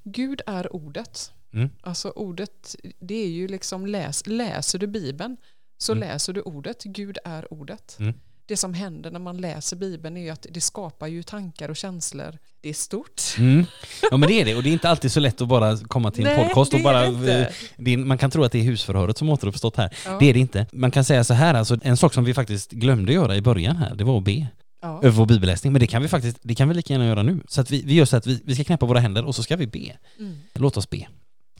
[0.02, 1.32] Gud är ordet.
[1.52, 1.70] Mm.
[1.80, 5.36] Alltså ordet, det är ju liksom, läs, läser du Bibeln
[5.78, 6.08] så mm.
[6.08, 7.96] läser du ordet, Gud är ordet.
[8.00, 8.14] Mm.
[8.46, 11.76] Det som händer när man läser Bibeln är ju att det skapar ju tankar och
[11.76, 12.38] känslor.
[12.66, 13.22] Det är stort.
[13.38, 13.66] Mm.
[14.10, 16.10] Ja men det är det, och det är inte alltid så lätt att bara komma
[16.10, 17.04] till en Nej, podcast och bara...
[17.06, 19.96] Är, man kan tro att det är husförhöret som återuppstått här.
[20.06, 20.16] Ja.
[20.20, 20.66] Det är det inte.
[20.72, 23.76] Man kan säga så här, alltså en sak som vi faktiskt glömde göra i början
[23.76, 24.46] här, det var att be
[24.82, 24.98] ja.
[25.02, 25.72] över vår bibelläsning.
[25.72, 27.40] Men det kan vi faktiskt, det kan vi lika gärna göra nu.
[27.48, 29.42] Så att vi, vi gör så att vi, vi ska knäppa våra händer och så
[29.42, 29.92] ska vi be.
[30.18, 30.38] Mm.
[30.54, 31.06] Låt oss be.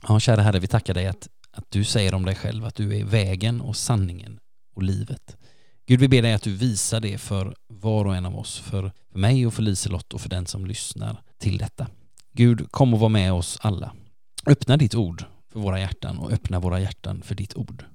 [0.07, 2.97] Ja, kära Herre, vi tackar dig att, att du säger om dig själv att du
[2.97, 4.39] är vägen och sanningen
[4.75, 5.37] och livet.
[5.87, 8.91] Gud, vi ber dig att du visar det för var och en av oss, för
[9.09, 11.87] mig och för Liselott och för den som lyssnar till detta.
[12.33, 13.93] Gud, kom och var med oss alla.
[14.45, 17.85] Öppna ditt ord för våra hjärtan och öppna våra hjärtan för ditt ord.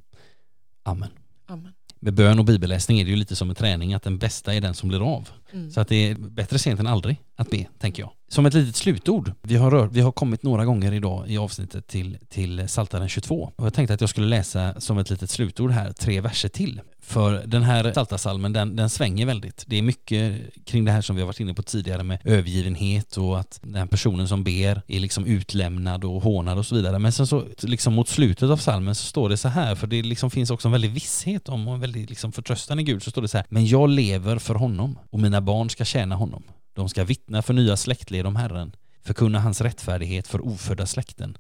[0.82, 1.11] Amen.
[1.47, 1.72] Amen
[2.03, 4.61] med bön och bibelläsning är det ju lite som en träning att den bästa är
[4.61, 5.28] den som blir av.
[5.53, 5.70] Mm.
[5.70, 8.12] Så att det är bättre sent än aldrig att be, tänker jag.
[8.33, 11.87] Som ett litet slutord, vi har, rör, vi har kommit några gånger idag i avsnittet
[11.87, 15.70] till, till Saltaren 22 och jag tänkte att jag skulle läsa som ett litet slutord
[15.70, 16.80] här tre verser till.
[17.01, 19.64] För den här Saltasalmen den, den svänger väldigt.
[19.66, 23.16] Det är mycket kring det här som vi har varit inne på tidigare med övergivenhet
[23.16, 26.99] och att den personen som ber är liksom utlämnad och hånad och så vidare.
[26.99, 30.03] Men sen så liksom mot slutet av salmen så står det så här, för det
[30.03, 33.11] liksom finns också en väldig visshet om och en väldig liksom förtröstan i Gud, så
[33.11, 36.43] står det så här, men jag lever för honom och mina barn ska tjäna honom.
[36.73, 41.39] De ska vittna för nya släktled om Herren, förkunna hans rättfärdighet för ofödda släkten,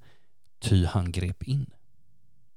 [0.60, 1.66] ty han grep in.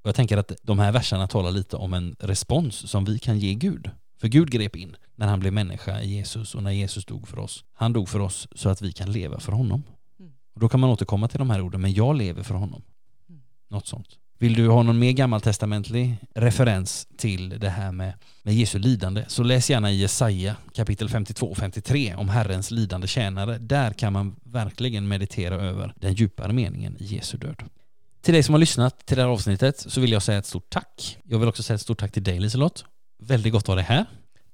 [0.02, 3.40] Och jag tänker att de här verserna talar lite om en respons som vi kan
[3.40, 3.90] ge Gud.
[4.18, 7.40] För Gud grep in när han blev människa i Jesus och när Jesus dog för
[7.40, 7.66] oss.
[7.74, 9.84] Han dog för oss så att vi kan leva för honom.
[10.20, 10.32] Mm.
[10.54, 12.82] Och då kan man återkomma till de här orden, men jag lever för honom.
[13.30, 13.42] Mm.
[13.68, 14.20] Något sånt.
[14.38, 18.14] Vill du ha någon mer gammaltestamentlig referens till det här med,
[18.44, 23.08] med Jesu lidande så läs gärna i Jesaja kapitel 52 och 53 om Herrens lidande
[23.08, 23.58] tjänare.
[23.58, 27.64] Där kan man verkligen meditera över den djupare meningen i Jesu död.
[28.22, 30.70] Till dig som har lyssnat till det här avsnittet så vill jag säga ett stort
[30.70, 31.18] tack.
[31.24, 32.86] Jag vill också säga ett stort tack till dig Liselott.
[33.24, 34.06] Väldigt gott att ha dig här.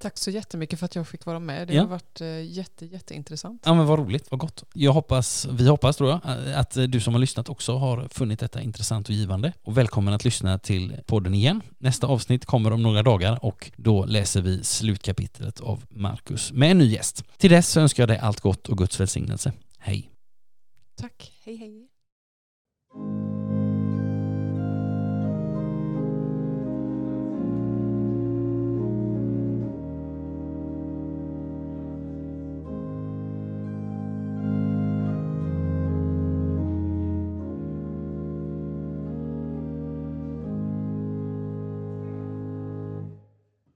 [0.02, 1.68] Tack så jättemycket för att jag fick vara med.
[1.68, 1.82] Det ja.
[1.82, 3.62] har varit eh, jätte, jätteintressant.
[3.66, 4.64] Ja men vad roligt, vad gott.
[4.74, 6.22] Jag hoppas, vi hoppas tror jag,
[6.56, 9.54] att du som har lyssnat också har funnit detta intressant och givande.
[9.64, 11.62] Och välkommen att lyssna till podden igen.
[11.78, 16.78] Nästa avsnitt kommer om några dagar och då läser vi slutkapitlet av Markus med en
[16.78, 17.24] ny gäst.
[17.38, 19.54] Till dess önskar jag dig allt gott och Guds välsignelse.
[19.80, 20.12] Hej!
[20.96, 21.88] Tack, hej hej!